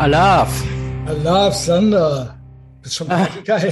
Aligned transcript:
Alaf. 0.00 0.64
Alaf, 1.04 1.54
Sander. 1.54 2.34
Bist 2.80 2.94
schon 2.94 3.08
geil. 3.44 3.70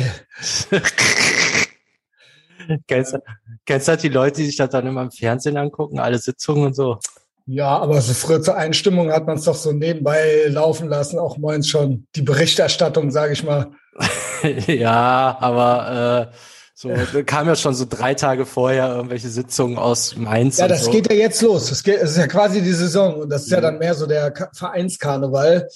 kennst, 2.86 3.16
kennst 3.64 3.88
du 3.88 3.90
halt 3.92 4.02
die 4.02 4.10
Leute, 4.10 4.36
die 4.36 4.44
sich 4.44 4.56
das 4.56 4.68
dann 4.68 4.86
immer 4.86 5.00
im 5.00 5.10
Fernsehen 5.10 5.56
angucken, 5.56 5.98
alle 5.98 6.18
Sitzungen 6.18 6.66
und 6.66 6.76
so? 6.76 6.98
Ja, 7.46 7.78
aber 7.78 8.02
so 8.02 8.12
früher 8.12 8.42
zur 8.42 8.56
Einstimmung 8.56 9.10
hat 9.10 9.26
man 9.26 9.38
es 9.38 9.44
doch 9.44 9.54
so 9.54 9.72
nebenbei 9.72 10.48
laufen 10.48 10.90
lassen, 10.90 11.18
auch 11.18 11.38
moins 11.38 11.66
schon 11.66 12.06
die 12.14 12.20
Berichterstattung, 12.20 13.10
sage 13.10 13.32
ich 13.32 13.42
mal. 13.42 13.70
ja, 14.66 15.34
aber 15.40 16.28
äh, 16.30 16.36
so 16.74 16.90
kam 17.24 17.46
ja 17.46 17.56
schon 17.56 17.74
so 17.74 17.86
drei 17.88 18.12
Tage 18.12 18.44
vorher 18.44 18.94
irgendwelche 18.94 19.30
Sitzungen 19.30 19.78
aus 19.78 20.14
Mainz. 20.14 20.58
Ja, 20.58 20.68
das 20.68 20.84
so. 20.84 20.90
geht 20.90 21.10
ja 21.10 21.16
jetzt 21.16 21.40
los. 21.40 21.70
Das, 21.70 21.82
geht, 21.82 22.02
das 22.02 22.10
ist 22.10 22.18
ja 22.18 22.26
quasi 22.26 22.60
die 22.60 22.74
Saison 22.74 23.14
und 23.22 23.30
das 23.30 23.44
ist 23.44 23.50
ja 23.50 23.60
mhm. 23.60 23.62
dann 23.62 23.78
mehr 23.78 23.94
so 23.94 24.04
der 24.04 24.34
Vereinskarneval. 24.52 25.66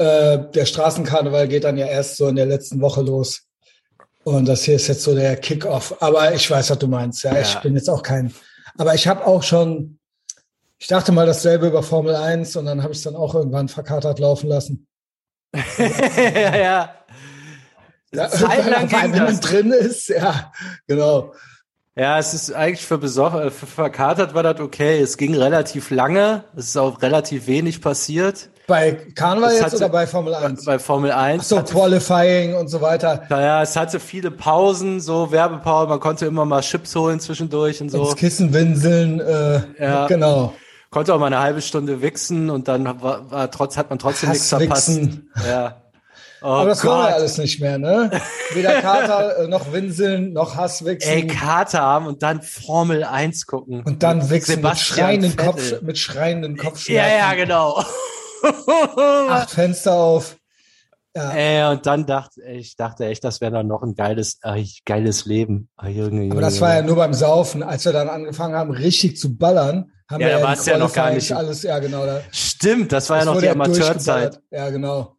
Äh, 0.00 0.50
der 0.52 0.64
Straßenkarneval 0.64 1.48
geht 1.48 1.64
dann 1.64 1.76
ja 1.76 1.86
erst 1.86 2.16
so 2.16 2.28
in 2.28 2.36
der 2.36 2.46
letzten 2.46 2.80
Woche 2.80 3.02
los. 3.02 3.42
Und 4.24 4.46
das 4.46 4.64
hier 4.64 4.76
ist 4.76 4.88
jetzt 4.88 5.02
so 5.02 5.14
der 5.14 5.36
Kickoff. 5.36 5.96
Aber 6.00 6.34
ich 6.34 6.50
weiß, 6.50 6.70
was 6.70 6.78
du 6.78 6.88
meinst. 6.88 7.22
Ja, 7.22 7.34
ja. 7.34 7.40
ich 7.40 7.54
bin 7.56 7.74
jetzt 7.74 7.88
auch 7.88 8.02
kein. 8.02 8.34
Aber 8.76 8.94
ich 8.94 9.06
habe 9.06 9.26
auch 9.26 9.42
schon 9.42 10.00
ich 10.80 10.86
dachte 10.86 11.12
mal 11.12 11.26
dasselbe 11.26 11.66
über 11.66 11.82
Formel 11.82 12.14
1 12.16 12.56
und 12.56 12.64
dann 12.64 12.82
habe 12.82 12.92
ich 12.92 12.98
es 12.98 13.04
dann 13.04 13.14
auch 13.14 13.34
irgendwann 13.34 13.68
verkatert 13.68 14.18
laufen 14.18 14.48
lassen. 14.48 14.86
ja, 15.54 16.56
ja. 16.56 16.94
ja 18.12 18.28
Zeitlang 18.30 18.90
wenn 19.12 19.24
man 19.24 19.40
drin 19.40 19.72
ist, 19.72 20.08
ja, 20.08 20.50
genau. 20.86 21.34
Ja, 21.96 22.18
es 22.18 22.32
ist 22.32 22.52
eigentlich 22.54 22.86
für 22.86 22.96
besoffen, 22.96 23.50
für 23.50 23.66
verkatert 23.66 24.32
war 24.32 24.42
das 24.42 24.58
okay. 24.58 25.00
Es 25.00 25.18
ging 25.18 25.34
relativ 25.34 25.90
lange, 25.90 26.44
es 26.56 26.68
ist 26.68 26.76
auch 26.78 27.02
relativ 27.02 27.46
wenig 27.46 27.82
passiert. 27.82 28.48
Bei 28.70 28.92
Karneval 29.14 29.52
jetzt 29.52 29.74
oder 29.74 29.88
bei 29.88 30.06
Formel 30.06 30.34
1? 30.34 30.64
Bei 30.64 30.78
Formel 30.78 31.12
1. 31.12 31.42
Ach 31.42 31.44
so, 31.44 31.62
Qualifying 31.62 32.54
und 32.54 32.68
so 32.68 32.80
weiter. 32.80 33.24
Naja, 33.28 33.62
es 33.62 33.76
hatte 33.76 34.00
viele 34.00 34.30
Pausen, 34.30 35.00
so 35.00 35.32
Werbepausen, 35.32 35.88
man 35.88 36.00
konnte 36.00 36.26
immer 36.26 36.44
mal 36.44 36.60
Chips 36.60 36.94
holen 36.94 37.20
zwischendurch 37.20 37.80
und 37.80 37.90
so. 37.90 38.04
Ins 38.04 38.16
Kissen 38.16 38.54
winseln, 38.54 39.20
äh, 39.20 39.60
ja. 39.78 40.06
genau 40.06 40.54
konnte 40.90 41.14
auch 41.14 41.18
mal 41.18 41.26
eine 41.26 41.38
halbe 41.38 41.62
Stunde 41.62 42.02
wichsen 42.02 42.50
und 42.50 42.68
dann 42.68 42.84
war, 43.00 43.30
war 43.30 43.50
trotz, 43.50 43.76
hat 43.76 43.90
man 43.90 43.98
trotzdem 43.98 44.30
nichts 44.30 44.48
verpasst. 44.48 45.00
Ja. 45.46 45.82
Oh 46.42 46.46
Aber 46.46 46.70
das 46.70 46.82
Gott. 46.82 46.90
wollen 46.90 47.06
wir 47.06 47.14
alles 47.14 47.38
nicht 47.38 47.60
mehr, 47.60 47.78
ne? 47.78 48.10
Weder 48.54 48.80
Kater, 48.80 49.38
äh, 49.38 49.48
noch 49.48 49.72
Winseln, 49.72 50.32
noch 50.32 50.56
Hasswichsen. 50.56 51.12
Ey, 51.12 51.26
Kater 51.26 51.80
haben 51.80 52.06
und 52.06 52.22
dann 52.22 52.42
Formel 52.42 53.04
1 53.04 53.46
gucken. 53.46 53.82
Und 53.84 54.02
dann 54.02 54.30
wichsen 54.30 54.62
mit 54.62 54.78
schreienden, 54.78 55.36
Kopf, 55.36 55.80
mit 55.82 55.98
schreienden 55.98 56.56
Kopfschmerzen. 56.56 56.92
Ja, 56.92 57.16
ja, 57.16 57.34
genau. 57.34 57.84
Acht 58.42 59.50
Fenster 59.50 59.94
auf. 59.94 60.36
Ja. 61.14 61.30
Ey, 61.32 61.72
und 61.72 61.86
dann 61.86 62.06
dachte 62.06 62.40
ich, 62.42 62.76
dachte 62.76 63.06
echt, 63.06 63.24
das 63.24 63.40
wäre 63.40 63.50
dann 63.50 63.66
noch 63.66 63.82
ein 63.82 63.96
geiles, 63.96 64.38
äh, 64.42 64.64
geiles 64.84 65.24
Leben. 65.24 65.68
Oh, 65.82 65.86
Junge, 65.86 66.22
Junge, 66.22 66.32
Aber 66.32 66.40
das 66.40 66.60
war 66.60 66.76
ja 66.76 66.82
nur 66.82 66.96
beim 66.96 67.14
Saufen, 67.14 67.64
als 67.64 67.84
wir 67.84 67.92
dann 67.92 68.08
angefangen 68.08 68.54
haben, 68.54 68.70
richtig 68.70 69.16
zu 69.16 69.36
ballern 69.36 69.90
haben 70.10 70.20
ja, 70.22 70.26
wir 70.26 70.38
da 70.38 70.42
war 70.42 70.52
es 70.54 70.66
ja 70.66 70.76
noch 70.76 70.92
gar 70.92 71.12
nicht. 71.12 71.32
Alles, 71.32 71.62
ja, 71.62 71.78
genau. 71.78 72.04
Da, 72.04 72.20
Stimmt, 72.32 72.90
das 72.90 73.08
war 73.08 73.18
das 73.18 73.26
ja 73.26 73.32
noch 73.32 73.40
die 73.40 73.48
Amateurzeit. 73.48 74.40
Ja, 74.50 74.68
genau. 74.70 75.16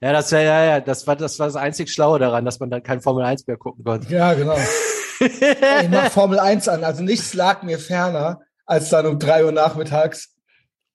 Ja, 0.00 0.12
das 0.12 0.30
war 0.30 0.40
ja, 0.40 0.64
ja, 0.64 0.80
das 0.80 1.06
war 1.06 1.16
das 1.16 1.38
war 1.38 1.46
das 1.46 1.56
einzig 1.56 1.90
Schlaue 1.90 2.18
daran, 2.18 2.44
dass 2.44 2.60
man 2.60 2.70
dann 2.70 2.82
kein 2.82 3.00
Formel 3.00 3.24
1 3.24 3.46
mehr 3.46 3.56
gucken 3.56 3.84
konnte. 3.84 4.12
Ja, 4.12 4.34
genau. 4.34 4.56
ich 5.20 5.88
mach 5.90 6.10
Formel 6.10 6.38
1 6.38 6.68
an. 6.68 6.84
Also 6.84 7.02
nichts 7.02 7.34
lag 7.34 7.62
mir 7.62 7.78
ferner, 7.78 8.40
als 8.66 8.90
dann 8.90 9.06
um 9.06 9.18
drei 9.18 9.44
Uhr 9.44 9.52
nachmittags 9.52 10.34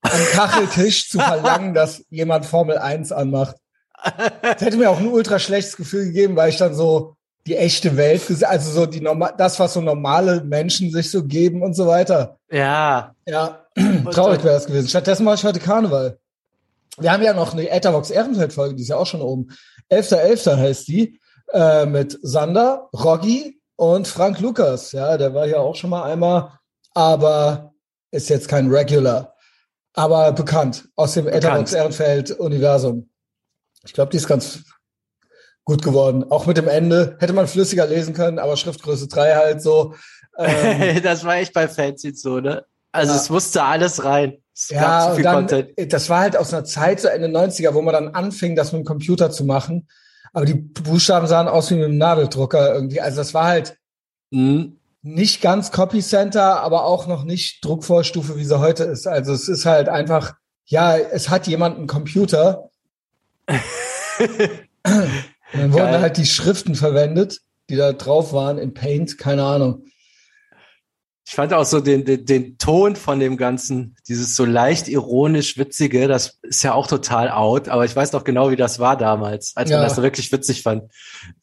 am 0.03 0.25
Kacheltisch 0.31 1.09
zu 1.09 1.19
verlangen, 1.19 1.73
dass 1.73 2.03
jemand 2.09 2.45
Formel 2.45 2.77
1 2.77 3.11
anmacht. 3.11 3.55
Das 4.41 4.61
hätte 4.61 4.77
mir 4.77 4.89
auch 4.89 4.99
ein 4.99 5.07
ultra 5.07 5.39
schlechtes 5.39 5.77
Gefühl 5.77 6.05
gegeben, 6.05 6.35
weil 6.35 6.49
ich 6.49 6.57
dann 6.57 6.73
so 6.73 7.15
die 7.47 7.57
echte 7.57 7.97
Welt, 7.97 8.21
also 8.43 8.71
so 8.71 8.85
die 8.85 9.01
normal, 9.01 9.33
das, 9.37 9.59
was 9.59 9.73
so 9.73 9.81
normale 9.81 10.43
Menschen 10.43 10.91
sich 10.91 11.11
so 11.11 11.23
geben 11.23 11.61
und 11.61 11.73
so 11.73 11.87
weiter. 11.87 12.37
Ja. 12.49 13.15
Ja, 13.25 13.65
traurig 14.11 14.43
wäre 14.43 14.55
das 14.55 14.65
gewesen. 14.65 14.87
Stattdessen 14.87 15.23
mache 15.25 15.35
ich 15.35 15.43
heute 15.43 15.59
Karneval. 15.59 16.17
Wir 16.97 17.11
haben 17.11 17.23
ja 17.23 17.33
noch 17.33 17.53
eine 17.53 17.69
Etherbox 17.69 18.11
Ehrenfeld-Folge, 18.11 18.75
die 18.75 18.83
ist 18.83 18.89
ja 18.89 18.97
auch 18.97 19.07
schon 19.07 19.21
oben. 19.21 19.49
11.11. 19.91 20.51
.11. 20.51 20.57
heißt 20.57 20.87
die, 20.87 21.19
äh, 21.53 21.85
mit 21.85 22.17
Sander, 22.21 22.89
Roggi 22.93 23.59
und 23.75 24.07
Frank 24.07 24.39
Lukas. 24.39 24.91
Ja, 24.91 25.17
der 25.17 25.33
war 25.33 25.45
ja 25.45 25.57
auch 25.57 25.75
schon 25.75 25.89
mal 25.89 26.03
einmal, 26.03 26.51
aber 26.93 27.73
ist 28.11 28.29
jetzt 28.29 28.47
kein 28.47 28.69
Regular. 28.69 29.32
Aber 29.93 30.31
bekannt 30.31 30.89
aus 30.95 31.13
dem 31.13 31.27
Etherbox 31.27 31.73
Ehrenfeld-Universum. 31.73 33.09
Ich 33.85 33.93
glaube, 33.93 34.11
die 34.11 34.17
ist 34.17 34.27
ganz 34.27 34.63
gut 35.63 35.83
geworden. 35.83 36.23
Auch 36.29 36.45
mit 36.45 36.57
dem 36.57 36.67
Ende 36.67 37.15
hätte 37.19 37.33
man 37.33 37.47
flüssiger 37.47 37.85
lesen 37.85 38.13
können, 38.13 38.39
aber 38.39 38.57
Schriftgröße 38.57 39.07
3 39.07 39.35
halt 39.35 39.61
so. 39.61 39.95
Ähm, 40.35 40.99
das 41.03 41.23
war 41.23 41.35
echt 41.35 41.53
bei 41.53 41.67
Fancy 41.67 42.11
so, 42.15 42.39
ne? 42.39 42.65
Also 42.91 43.11
ja. 43.11 43.19
es 43.19 43.29
musste 43.29 43.61
alles 43.61 44.03
rein. 44.03 44.39
Es 44.55 44.69
ja, 44.69 44.81
gab 44.81 45.09
zu 45.09 45.15
viel 45.17 45.23
dann, 45.23 45.35
Content. 45.47 45.93
das 45.93 46.09
war 46.09 46.21
halt 46.21 46.35
aus 46.35 46.51
einer 46.51 46.63
Zeit 46.63 47.01
so 47.01 47.07
Ende 47.07 47.27
90er, 47.27 47.75
wo 47.75 47.83
man 47.83 47.93
dann 47.93 48.07
anfing, 48.15 48.55
das 48.55 48.71
mit 48.71 48.81
dem 48.81 48.85
Computer 48.85 49.29
zu 49.29 49.45
machen. 49.45 49.87
Aber 50.31 50.45
die 50.45 50.55
Buchstaben 50.55 51.27
sahen 51.27 51.47
aus 51.47 51.69
wie 51.69 51.75
mit 51.75 51.85
einem 51.85 51.99
Nadeldrucker 51.99 52.73
irgendwie. 52.73 52.99
Also 52.99 53.17
das 53.17 53.35
war 53.35 53.45
halt 53.45 53.77
mhm. 54.31 54.79
Nicht 55.03 55.41
ganz 55.41 55.71
Copy 55.71 56.01
Center, 56.01 56.61
aber 56.61 56.85
auch 56.85 57.07
noch 57.07 57.25
nicht 57.25 57.63
Druckvorstufe, 57.63 58.37
wie 58.37 58.45
sie 58.45 58.59
heute 58.59 58.85
ist. 58.85 59.05
Also 59.05 59.33
es 59.33 59.49
ist 59.49 59.65
halt 59.65 59.89
einfach, 59.89 60.33
ja, 60.65 60.97
es 60.97 61.29
hat 61.29 61.45
jemand 61.45 61.77
einen 61.77 61.87
Computer. 61.87 62.69
Und 63.47 63.59
dann 65.53 65.73
wurden 65.73 65.99
halt 65.99 66.17
die 66.17 66.25
Schriften 66.25 66.75
verwendet, 66.75 67.41
die 67.69 67.75
da 67.75 67.91
drauf 67.91 68.31
waren 68.31 68.57
in 68.57 68.73
Paint, 68.73 69.17
keine 69.17 69.43
Ahnung. 69.43 69.83
Ich 71.25 71.35
fand 71.35 71.53
auch 71.53 71.65
so 71.65 71.79
den, 71.79 72.05
den, 72.05 72.25
den 72.25 72.57
Ton 72.57 72.95
von 72.95 73.19
dem 73.19 73.37
Ganzen, 73.37 73.95
dieses 74.07 74.35
so 74.35 74.45
leicht 74.45 74.87
ironisch 74.87 75.57
witzige, 75.57 76.07
das 76.07 76.39
ist 76.43 76.63
ja 76.63 76.73
auch 76.73 76.87
total 76.87 77.29
out, 77.29 77.69
aber 77.69 77.85
ich 77.85 77.95
weiß 77.95 78.11
noch 78.11 78.23
genau, 78.23 78.51
wie 78.51 78.55
das 78.55 78.79
war 78.79 78.97
damals, 78.97 79.53
als 79.55 79.69
ja. 79.69 79.77
man 79.77 79.85
das 79.85 79.95
so 79.95 80.03
wirklich 80.03 80.31
witzig 80.31 80.63
fand. 80.63 80.91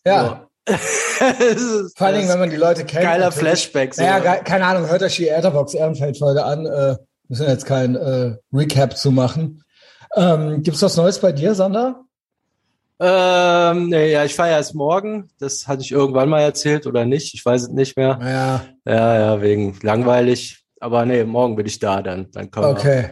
Ja. 0.04 0.28
So. 0.28 0.49
Vor 1.96 2.06
allen 2.06 2.16
Dingen, 2.16 2.28
wenn 2.28 2.38
man 2.38 2.50
die 2.50 2.56
Leute 2.56 2.84
kennt. 2.84 3.04
Geiler 3.04 3.32
Flashback. 3.32 3.94
So. 3.94 4.02
Naja, 4.02 4.36
keine 4.36 4.66
Ahnung, 4.66 4.88
hört 4.88 5.02
euch 5.02 5.16
die 5.16 5.28
Etherbox 5.28 5.74
Ehrenfeld-Folge 5.74 6.44
an. 6.44 6.66
Äh, 6.66 6.96
müssen 7.28 7.48
jetzt 7.48 7.66
kein 7.66 7.96
äh, 7.96 8.36
Recap 8.52 8.96
zu 8.96 9.10
machen. 9.10 9.62
Ähm, 10.16 10.62
gibt's 10.62 10.82
was 10.82 10.96
Neues 10.96 11.18
bei 11.18 11.32
dir, 11.32 11.54
Sander? 11.54 12.04
Ähm, 13.02 13.88
nee, 13.88 14.12
ja, 14.12 14.24
ich 14.24 14.34
fahre 14.34 14.50
erst 14.50 14.74
morgen. 14.74 15.30
Das 15.38 15.66
hatte 15.66 15.82
ich 15.82 15.90
irgendwann 15.90 16.28
mal 16.28 16.42
erzählt 16.42 16.86
oder 16.86 17.06
nicht. 17.06 17.32
Ich 17.34 17.44
weiß 17.44 17.62
es 17.62 17.68
nicht 17.70 17.96
mehr. 17.96 18.18
Ja. 18.22 18.64
Ja, 18.84 19.18
ja, 19.18 19.42
wegen 19.42 19.78
langweilig. 19.82 20.64
Aber 20.80 21.06
nee, 21.06 21.24
morgen 21.24 21.56
bin 21.56 21.66
ich 21.66 21.78
da 21.78 22.02
dann. 22.02 22.30
Dann 22.32 22.50
können 22.50 22.66
okay. 22.66 23.10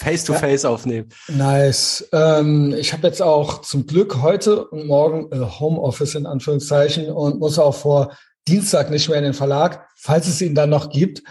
Wir 0.00 0.10
face 0.10 0.24
to 0.24 0.34
face 0.34 0.62
ja. 0.62 0.70
aufnehmen. 0.70 1.08
Nice. 1.28 2.08
Ähm, 2.12 2.74
ich 2.76 2.92
habe 2.92 3.06
jetzt 3.06 3.22
auch 3.22 3.60
zum 3.62 3.86
Glück 3.86 4.22
heute 4.22 4.66
und 4.66 4.86
morgen 4.86 5.30
äh, 5.32 5.38
Homeoffice 5.38 6.14
in 6.14 6.26
Anführungszeichen 6.26 7.10
und 7.10 7.38
muss 7.38 7.58
auch 7.58 7.74
vor 7.74 8.16
Dienstag 8.48 8.90
nicht 8.90 9.08
mehr 9.08 9.18
in 9.18 9.24
den 9.24 9.34
Verlag, 9.34 9.86
falls 9.96 10.26
es 10.26 10.40
ihn 10.40 10.54
dann 10.54 10.70
noch 10.70 10.90
gibt. 10.90 11.22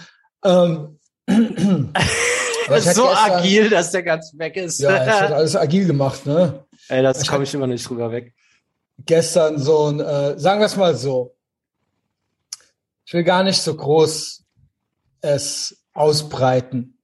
Ähm, 0.44 1.00
so 1.28 2.74
gestern, 2.74 3.08
agil, 3.08 3.70
dass 3.70 3.92
der 3.92 4.04
ganz 4.04 4.32
weg 4.38 4.56
ist. 4.58 4.80
Ja, 4.80 5.06
es 5.06 5.22
wird 5.22 5.32
alles 5.32 5.56
agil 5.56 5.86
gemacht, 5.86 6.26
ne? 6.26 6.66
Ey, 6.88 7.04
das 7.04 7.26
komme 7.28 7.44
ich 7.44 7.54
immer 7.54 7.68
nicht 7.68 7.88
drüber 7.88 8.12
weg. 8.12 8.34
Gestern 9.06 9.60
so 9.60 9.88
ein, 9.88 10.00
äh, 10.00 10.40
sagen 10.40 10.60
wir 10.60 10.66
es 10.66 10.76
mal 10.76 10.96
so. 10.96 11.36
Ich 13.06 13.14
will 13.14 13.24
gar 13.24 13.44
nicht 13.44 13.62
so 13.62 13.76
groß 13.76 14.44
es 15.22 15.84
ausbreiten. 15.94 16.99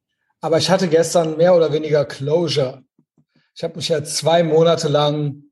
Aber 0.45 0.59
ich 0.59 0.69
hatte 0.69 0.87
gestern 0.87 1.37
mehr 1.37 1.55
oder 1.55 1.73
weniger 1.73 2.05
Closure. 2.05 2.83
Ich 3.55 3.63
habe 3.63 3.77
mich 3.77 3.89
ja 3.89 4.03
zwei 4.03 4.43
Monate 4.43 4.87
lang 4.87 5.43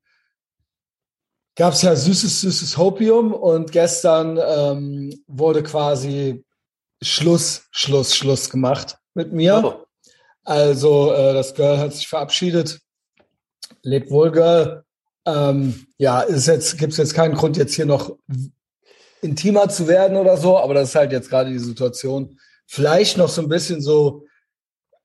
gab 1.55 1.73
es 1.73 1.81
ja 1.81 1.95
süßes, 1.95 2.41
süßes 2.41 2.77
Hopium 2.77 3.33
und 3.33 3.71
gestern 3.71 4.39
ähm, 4.43 5.23
wurde 5.25 5.63
quasi 5.63 6.45
Schluss, 7.01 7.63
Schluss, 7.71 8.15
Schluss 8.15 8.49
gemacht 8.51 8.97
mit 9.15 9.33
mir. 9.33 9.63
Oh. 9.63 9.85
Also 10.43 11.11
äh, 11.11 11.33
das 11.33 11.55
Girl 11.55 11.79
hat 11.79 11.93
sich 11.93 12.07
verabschiedet 12.07 12.79
lebt 13.81 14.11
wohl, 14.11 14.31
Girl. 14.31 14.83
Ähm, 15.25 15.87
ja, 15.97 16.21
ist 16.21 16.47
jetzt, 16.47 16.77
gibt's 16.77 16.97
jetzt 16.97 17.15
keinen 17.15 17.33
Grund, 17.33 17.57
jetzt 17.57 17.73
hier 17.73 17.87
noch 17.87 18.15
intimer 19.21 19.69
zu 19.69 19.87
werden 19.87 20.17
oder 20.17 20.37
so, 20.37 20.59
aber 20.59 20.75
das 20.75 20.89
ist 20.89 20.95
halt 20.95 21.11
jetzt 21.11 21.31
gerade 21.31 21.49
die 21.49 21.59
Situation. 21.59 22.37
Vielleicht 22.67 23.17
noch 23.17 23.29
so 23.29 23.41
ein 23.41 23.49
bisschen 23.49 23.81
so, 23.81 24.25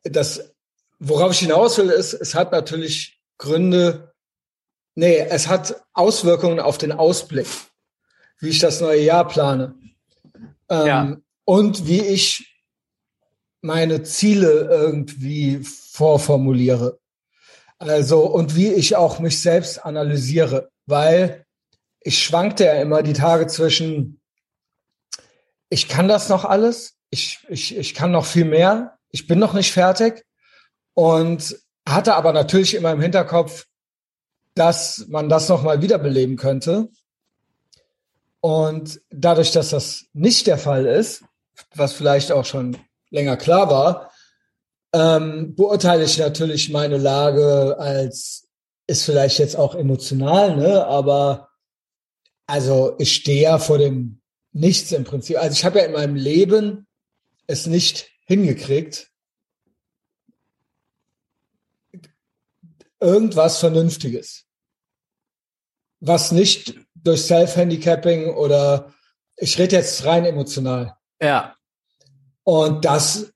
das, 0.05 0.55
worauf 0.99 1.33
ich 1.33 1.41
hinaus 1.41 1.79
will, 1.79 1.91
ist, 1.91 2.15
es 2.15 2.35
hat 2.35 2.53
natürlich 2.53 3.21
Gründe, 3.39 4.13
nee, 4.95 5.19
es 5.19 5.49
hat 5.49 5.83
Auswirkungen 5.93 6.61
auf 6.61 6.79
den 6.79 6.93
Ausblick, 6.93 7.47
wie 8.41 8.49
ich 8.49 8.59
das 8.59 8.81
neue 8.81 9.03
Jahr 9.03 9.27
plane. 9.27 9.75
Ähm, 10.69 10.87
ja. 10.87 11.17
Und 11.45 11.87
wie 11.87 12.03
ich 12.03 12.49
meine 13.61 14.03
Ziele 14.03 14.69
irgendwie 14.71 15.61
vorformuliere. 15.63 16.99
Also, 17.79 18.27
und 18.27 18.57
wie 18.57 18.73
ich 18.73 18.97
auch 18.97 19.19
mich 19.19 19.41
selbst 19.41 19.85
analysiere, 19.85 20.71
weil 20.87 21.47
ich 22.01 22.23
schwankte 22.23 22.65
ja 22.65 22.75
immer 22.75 23.03
die 23.03 23.13
Tage 23.13 23.47
zwischen, 23.47 24.21
ich 25.69 25.89
kann 25.89 26.09
das 26.09 26.29
noch 26.29 26.45
alles, 26.45 26.97
ich, 27.11 27.41
ich, 27.49 27.77
ich 27.77 27.95
kann 27.95 28.11
noch 28.11 28.27
viel 28.27 28.45
mehr, 28.45 28.98
ich 29.11 29.27
bin 29.27 29.39
noch 29.39 29.55
nicht 29.55 29.73
fertig 29.73 30.25
und 30.95 31.57
hatte 31.87 32.15
aber 32.15 32.33
natürlich 32.33 32.75
immer 32.75 32.93
im 32.93 33.01
Hinterkopf, 33.01 33.67
dass 34.55 35.07
man 35.09 35.29
das 35.29 35.49
nochmal 35.49 35.83
wiederbeleben 35.83 36.37
könnte. 36.37 36.89
Und 38.41 39.01
dadurch, 39.11 39.53
dass 39.53 39.71
das 39.71 40.07
nicht 40.13 40.47
der 40.47 40.59
Fall 40.59 40.87
ist, 40.87 41.25
was 41.75 41.93
vielleicht 41.93 42.31
auch 42.33 42.45
schon 42.45 42.77
länger 43.11 43.37
klar 43.37 43.71
war, 43.71 44.13
ähm, 44.93 45.55
beurteile 45.55 46.05
ich 46.05 46.19
natürlich 46.19 46.71
meine 46.71 46.99
Lage 46.99 47.77
als, 47.79 48.49
ist 48.87 49.05
vielleicht 49.05 49.39
jetzt 49.39 49.57
auch 49.57 49.75
emotional, 49.75 50.57
ne? 50.57 50.87
aber 50.87 51.49
also 52.47 52.95
ich 52.99 53.15
stehe 53.15 53.43
ja 53.43 53.59
vor 53.59 53.79
dem 53.79 54.21
Nichts 54.53 54.93
im 54.93 55.05
Prinzip. 55.05 55.39
Also 55.39 55.53
ich 55.53 55.65
habe 55.65 55.79
ja 55.79 55.85
in 55.85 55.93
meinem 55.93 56.17
Leben 56.17 56.87
es 57.47 57.67
nicht 57.67 58.11
hingekriegt, 58.29 59.11
irgendwas 63.01 63.59
Vernünftiges, 63.59 64.45
was 66.01 66.31
nicht 66.31 66.75
durch 66.95 67.23
Self-Handicapping 67.23 68.35
oder 68.35 68.93
ich 69.37 69.59
rede 69.59 69.77
jetzt 69.77 70.05
rein 70.05 70.27
emotional. 70.27 70.95
Ja. 71.23 71.57
Und 72.45 72.85
das 72.85 73.33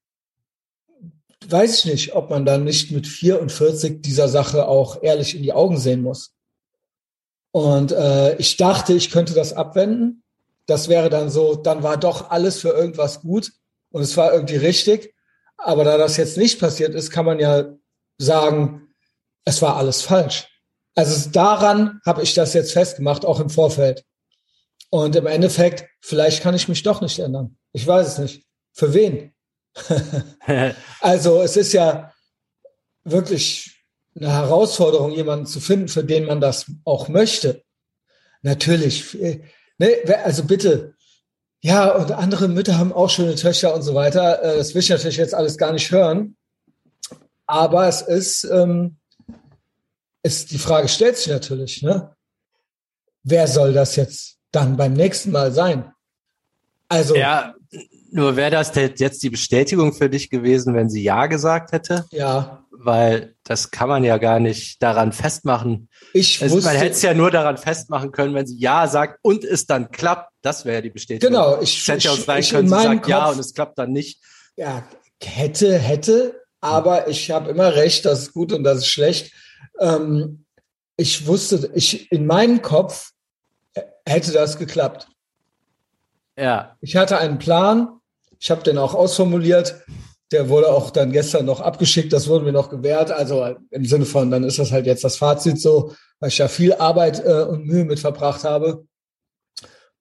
weiß 1.47 1.79
ich 1.79 1.85
nicht, 1.87 2.15
ob 2.15 2.29
man 2.29 2.45
dann 2.45 2.65
nicht 2.65 2.91
mit 2.91 3.07
44 3.07 4.03
dieser 4.03 4.29
Sache 4.29 4.69
auch 4.69 5.03
ehrlich 5.03 5.35
in 5.35 5.43
die 5.43 5.55
Augen 5.55 5.79
sehen 5.79 6.03
muss. 6.03 6.35
Und 7.51 7.93
äh, 7.93 8.37
ich 8.37 8.59
dachte, 8.59 8.93
ich 8.93 9.11
könnte 9.11 9.33
das 9.33 9.55
abwenden. 9.55 10.23
Das 10.67 10.89
wäre 10.89 11.09
dann 11.09 11.31
so, 11.31 11.55
dann 11.55 11.83
war 11.83 11.97
doch 11.97 12.31
alles 12.31 12.61
für 12.61 12.71
irgendwas 12.71 13.23
gut 13.23 13.53
und 13.93 14.03
es 14.03 14.17
war 14.17 14.33
irgendwie 14.33 14.57
richtig. 14.57 15.15
Aber 15.57 15.85
da 15.85 15.97
das 15.97 16.17
jetzt 16.17 16.37
nicht 16.37 16.59
passiert 16.59 16.95
ist, 16.95 17.11
kann 17.11 17.25
man 17.25 17.39
ja 17.39 17.77
sagen, 18.19 18.89
es 19.45 19.63
war 19.63 19.77
alles 19.77 20.03
falsch. 20.03 20.49
Also 20.95 21.31
daran 21.31 22.01
habe 22.05 22.23
ich 22.23 22.35
das 22.35 22.53
jetzt 22.55 22.73
festgemacht, 22.73 23.25
auch 23.25 23.41
im 23.41 23.51
Vorfeld. 23.51 24.05
Und 24.91 25.17
im 25.17 25.27
Endeffekt, 25.27 25.89
vielleicht 26.01 26.43
kann 26.43 26.55
ich 26.55 26.69
mich 26.69 26.83
doch 26.83 27.01
nicht 27.01 27.19
ändern. 27.19 27.57
Ich 27.73 27.87
weiß 27.87 28.09
es 28.09 28.19
nicht. 28.19 28.47
Für 28.73 28.93
wen? 28.93 29.33
also 31.01 31.41
es 31.41 31.57
ist 31.57 31.73
ja 31.73 32.13
wirklich 33.05 33.85
eine 34.15 34.33
Herausforderung, 34.33 35.13
jemanden 35.13 35.47
zu 35.47 35.61
finden, 35.61 35.89
für 35.89 36.05
den 36.05 36.27
man 36.27 36.41
das 36.41 36.67
auch 36.85 37.09
möchte. 37.09 37.63
Natürlich. 38.43 39.17
Ne, 39.79 40.03
also 40.25 40.45
bitte. 40.45 40.95
Ja, 41.63 41.91
und 41.93 42.11
andere 42.11 42.49
Mütter 42.49 42.77
haben 42.77 42.93
auch 42.93 43.09
schöne 43.09 43.37
Töchter 43.37 43.73
und 43.75 43.83
so 43.83 43.95
weiter. 43.95 44.43
Äh, 44.43 44.57
das 44.57 44.75
will 44.75 44.81
ich 44.81 44.89
natürlich 44.91 45.17
jetzt 45.17 45.35
alles 45.35 45.57
gar 45.57 45.73
nicht 45.73 45.91
hören. 45.93 46.37
Aber 47.47 47.87
es 47.87 48.03
ist, 48.03 48.45
ähm, 48.45 48.97
ist 50.23 50.51
die 50.51 50.59
Frage 50.59 50.89
stellt 50.89 51.17
sich 51.17 51.29
natürlich, 51.29 51.83
ne? 51.83 52.15
Wer 53.23 53.47
soll 53.47 53.73
das 53.73 53.95
jetzt 53.95 54.39
dann 54.51 54.77
beim 54.77 54.95
nächsten 54.95 55.31
Mal 55.31 55.53
sein? 55.53 55.93
Also. 56.89 57.15
Ja, 57.15 57.55
nur 58.11 58.37
wäre 58.37 58.51
das 58.51 58.73
jetzt 58.75 59.23
die 59.23 59.31
Bestätigung 59.31 59.93
für 59.93 60.11
dich 60.11 60.31
gewesen, 60.31 60.75
wenn 60.75 60.91
sie 60.91 61.03
Ja 61.03 61.27
gesagt 61.27 61.71
hätte? 61.73 62.05
Ja. 62.11 62.62
Weil 62.85 63.37
das 63.45 63.71
kann 63.71 63.89
man 63.89 64.03
ja 64.03 64.19
gar 64.19 64.41
nicht 64.41 64.83
daran 64.83 65.13
festmachen. 65.13 65.89
Ich 66.13 66.43
also, 66.43 66.57
wusste, 66.57 66.71
man 66.71 66.79
hätte 66.79 66.93
es 66.93 67.03
ja 67.03 67.15
nur 67.15 67.31
daran 67.31 67.57
festmachen 67.57 68.11
können, 68.11 68.35
wenn 68.35 68.47
sie 68.47 68.59
Ja 68.59 68.89
sagt 68.89 69.19
und 69.23 69.45
es 69.45 69.67
dann 69.67 69.91
klappt. 69.91 70.33
Das 70.43 70.65
wäre 70.65 70.77
ja 70.77 70.81
die 70.81 70.91
Bestätigung. 70.91 71.33
Genau. 71.33 71.61
Ich, 71.61 71.81
es 71.81 71.89
hätte 71.89 72.05
ja 72.05 72.11
auch 72.13 72.17
sein 72.17 72.43
können, 72.43 72.69
sie 72.69 72.75
sagt 72.75 73.03
Kopf, 73.03 73.09
Ja 73.09 73.31
und 73.31 73.39
es 73.39 73.55
klappt 73.55 73.79
dann 73.79 73.93
nicht. 73.93 74.21
Ja, 74.57 74.85
hätte, 75.23 75.79
hätte. 75.79 76.43
Aber 76.61 77.09
ich 77.09 77.31
habe 77.31 77.51
immer 77.51 77.75
recht, 77.75 78.05
das 78.05 78.23
ist 78.23 78.33
gut 78.33 78.53
und 78.53 78.65
das 78.65 78.79
ist 78.79 78.89
schlecht. 78.89 79.33
Ähm, 79.81 80.45
ich 80.97 81.27
wusste, 81.27 81.71
ich 81.75 82.11
in 82.13 82.27
meinem 82.27 82.63
Kopf 82.63 83.11
hätte 84.07 84.33
das 84.33 84.59
geklappt. 84.59 85.09
Ja. 86.37 86.77
Ich 86.81 86.97
hatte 86.97 87.19
einen 87.19 87.39
Plan, 87.39 88.01
ich 88.39 88.51
habe 88.51 88.63
den 88.63 88.79
auch 88.79 88.95
ausformuliert. 88.95 89.83
Der 90.33 90.49
wurde 90.49 90.69
auch 90.69 90.91
dann 90.91 91.13
gestern 91.13 91.47
noch 91.47 91.61
abgeschickt, 91.61 92.13
das 92.13 92.29
wurde 92.29 92.45
mir 92.45 92.53
noch 92.53 92.71
gewährt. 92.71 93.11
Also 93.11 93.55
im 93.71 93.85
Sinne 93.85 94.07
von, 94.07 94.31
dann 94.31 94.45
ist 94.45 94.59
das 94.59 94.73
halt 94.73 94.87
jetzt 94.87 95.05
das 95.05 95.17
Fazit 95.17 95.61
so, 95.61 95.95
weil 96.21 96.31
ich 96.31 96.39
ja 96.39 96.49
viel 96.49 96.75
Arbeit 96.75 97.25
äh, 97.25 97.43
und 97.43 97.67
Mühe 97.67 97.85
mit 97.85 98.01
verbracht 98.01 98.45
habe. 98.45 98.87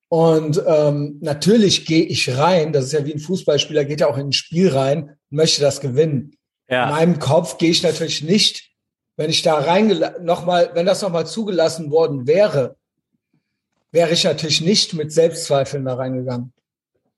Und 0.07 0.61
ähm, 0.65 1.19
natürlich 1.21 1.85
gehe 1.85 2.03
ich 2.03 2.37
rein, 2.37 2.73
das 2.73 2.85
ist 2.85 2.93
ja 2.93 3.05
wie 3.05 3.13
ein 3.13 3.19
Fußballspieler, 3.19 3.85
geht 3.85 4.01
ja 4.01 4.07
auch 4.07 4.17
in 4.17 4.27
ein 4.27 4.33
Spiel 4.33 4.69
rein 4.69 5.03
und 5.03 5.37
möchte 5.37 5.61
das 5.61 5.79
gewinnen. 5.79 6.35
Ja. 6.69 6.83
In 6.83 6.89
meinem 6.89 7.19
Kopf 7.19 7.57
gehe 7.57 7.69
ich 7.69 7.83
natürlich 7.83 8.21
nicht, 8.21 8.71
wenn 9.15 9.29
ich 9.29 9.41
da 9.41 9.55
reingelassen, 9.55 10.25
nochmal, 10.25 10.71
wenn 10.73 10.85
das 10.85 11.01
nochmal 11.01 11.27
zugelassen 11.27 11.91
worden 11.91 12.27
wäre, 12.27 12.75
wäre 13.91 14.11
ich 14.11 14.23
natürlich 14.23 14.61
nicht 14.61 14.93
mit 14.93 15.11
Selbstzweifeln 15.11 15.85
da 15.85 15.95
reingegangen. 15.95 16.53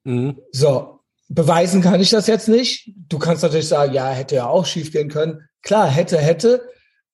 Mhm. 0.03 0.37
So, 0.51 0.92
Beweisen 1.29 1.81
kann 1.81 2.01
ich 2.01 2.09
das 2.09 2.27
jetzt 2.27 2.47
nicht. 2.47 2.91
Du 2.95 3.17
kannst 3.17 3.43
natürlich 3.43 3.67
sagen, 3.67 3.93
ja, 3.93 4.09
hätte 4.09 4.35
ja 4.35 4.47
auch 4.47 4.65
schief 4.65 4.91
gehen 4.91 5.09
können. 5.09 5.47
Klar, 5.61 5.87
hätte, 5.87 6.17
hätte. 6.17 6.69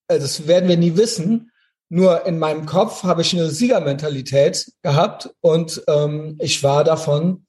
Äh, 0.08 0.18
das 0.18 0.46
werden 0.46 0.68
wir 0.68 0.76
nie 0.76 0.96
wissen. 0.96 1.50
Nur 1.88 2.26
in 2.26 2.38
meinem 2.38 2.66
Kopf 2.66 3.02
habe 3.02 3.22
ich 3.22 3.34
eine 3.34 3.50
Siegermentalität 3.50 4.70
gehabt 4.82 5.30
und 5.40 5.82
ähm, 5.88 6.36
ich 6.40 6.62
war 6.62 6.84
davon 6.84 7.46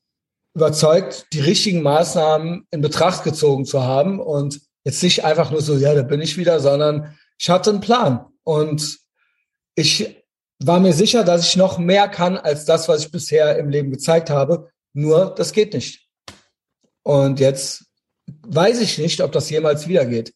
überzeugt, 0.55 1.27
die 1.33 1.41
richtigen 1.41 1.83
Maßnahmen 1.83 2.65
in 2.71 2.81
Betracht 2.81 3.23
gezogen 3.23 3.65
zu 3.65 3.83
haben 3.83 4.19
und 4.19 4.61
jetzt 4.83 5.03
nicht 5.03 5.23
einfach 5.23 5.51
nur 5.51 5.61
so, 5.61 5.77
ja, 5.77 5.93
da 5.93 6.01
bin 6.01 6.21
ich 6.21 6.37
wieder, 6.37 6.59
sondern 6.59 7.15
ich 7.37 7.49
hatte 7.49 7.69
einen 7.69 7.81
Plan 7.81 8.25
und 8.43 8.99
ich 9.75 10.17
war 10.59 10.79
mir 10.79 10.93
sicher, 10.93 11.23
dass 11.23 11.47
ich 11.47 11.55
noch 11.55 11.77
mehr 11.77 12.07
kann 12.07 12.37
als 12.37 12.65
das, 12.65 12.89
was 12.89 13.05
ich 13.05 13.11
bisher 13.11 13.57
im 13.57 13.69
Leben 13.69 13.91
gezeigt 13.91 14.29
habe. 14.29 14.69
Nur, 14.93 15.33
das 15.35 15.53
geht 15.53 15.73
nicht. 15.73 16.00
Und 17.03 17.39
jetzt 17.39 17.85
weiß 18.25 18.79
ich 18.81 18.97
nicht, 18.97 19.21
ob 19.21 19.31
das 19.31 19.49
jemals 19.49 19.87
wieder 19.87 20.05
geht. 20.05 20.33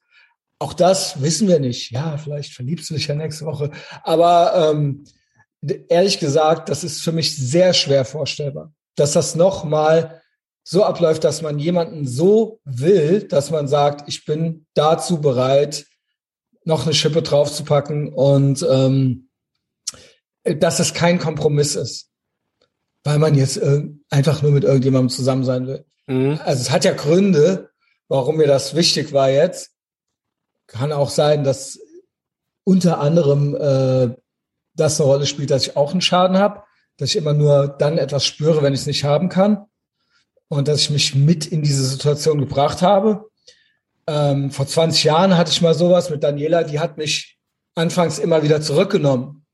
Auch 0.59 0.73
das 0.73 1.21
wissen 1.21 1.47
wir 1.47 1.59
nicht. 1.59 1.91
Ja, 1.91 2.17
vielleicht 2.17 2.53
verliebst 2.53 2.89
du 2.89 2.93
dich 2.93 3.07
ja 3.07 3.15
nächste 3.15 3.45
Woche. 3.45 3.71
Aber 4.03 4.71
ähm, 4.71 5.03
ehrlich 5.89 6.19
gesagt, 6.19 6.69
das 6.69 6.83
ist 6.83 7.01
für 7.01 7.11
mich 7.11 7.35
sehr 7.35 7.73
schwer 7.73 8.05
vorstellbar, 8.05 8.73
dass 8.95 9.13
das 9.13 9.35
nochmal 9.35 10.21
so 10.63 10.83
abläuft, 10.83 11.23
dass 11.23 11.41
man 11.41 11.59
jemanden 11.59 12.07
so 12.07 12.59
will, 12.63 13.23
dass 13.27 13.51
man 13.51 13.67
sagt, 13.67 14.07
ich 14.09 14.25
bin 14.25 14.65
dazu 14.73 15.21
bereit, 15.21 15.85
noch 16.63 16.85
eine 16.85 16.95
Schippe 16.95 17.21
draufzupacken 17.21 18.11
und 18.11 18.65
ähm, 18.67 19.29
dass 20.43 20.79
es 20.79 20.93
kein 20.93 21.19
Kompromiss 21.19 21.75
ist, 21.75 22.09
weil 23.03 23.19
man 23.19 23.35
jetzt 23.35 23.57
äh, 23.57 23.83
einfach 24.09 24.41
nur 24.41 24.51
mit 24.51 24.63
irgendjemandem 24.63 25.09
zusammen 25.09 25.43
sein 25.43 25.67
will. 25.67 25.85
Mhm. 26.07 26.39
Also 26.43 26.61
es 26.61 26.71
hat 26.71 26.85
ja 26.85 26.93
Gründe, 26.93 27.69
warum 28.07 28.37
mir 28.37 28.47
das 28.47 28.75
wichtig 28.75 29.13
war 29.13 29.29
jetzt. 29.29 29.71
Kann 30.67 30.91
auch 30.91 31.09
sein, 31.09 31.43
dass 31.43 31.79
unter 32.63 32.99
anderem 32.99 33.55
äh, 33.55 34.15
das 34.73 34.99
eine 34.99 35.09
Rolle 35.09 35.25
spielt, 35.25 35.51
dass 35.51 35.67
ich 35.67 35.77
auch 35.77 35.91
einen 35.91 36.01
Schaden 36.01 36.37
habe, 36.37 36.63
dass 36.97 37.09
ich 37.09 37.15
immer 37.15 37.33
nur 37.33 37.67
dann 37.67 37.97
etwas 37.97 38.25
spüre, 38.25 38.61
wenn 38.61 38.73
ich 38.73 38.81
es 38.81 38.87
nicht 38.87 39.03
haben 39.03 39.29
kann 39.29 39.65
und 40.47 40.67
dass 40.67 40.81
ich 40.81 40.89
mich 40.89 41.15
mit 41.15 41.45
in 41.45 41.61
diese 41.61 41.85
Situation 41.85 42.39
gebracht 42.39 42.81
habe. 42.81 43.29
Ähm, 44.07 44.51
vor 44.51 44.67
20 44.67 45.03
Jahren 45.03 45.37
hatte 45.37 45.51
ich 45.51 45.61
mal 45.61 45.73
sowas 45.73 46.09
mit 46.09 46.23
Daniela, 46.23 46.63
die 46.63 46.79
hat 46.79 46.97
mich 46.97 47.37
anfangs 47.75 48.19
immer 48.19 48.43
wieder 48.43 48.61
zurückgenommen. 48.61 49.45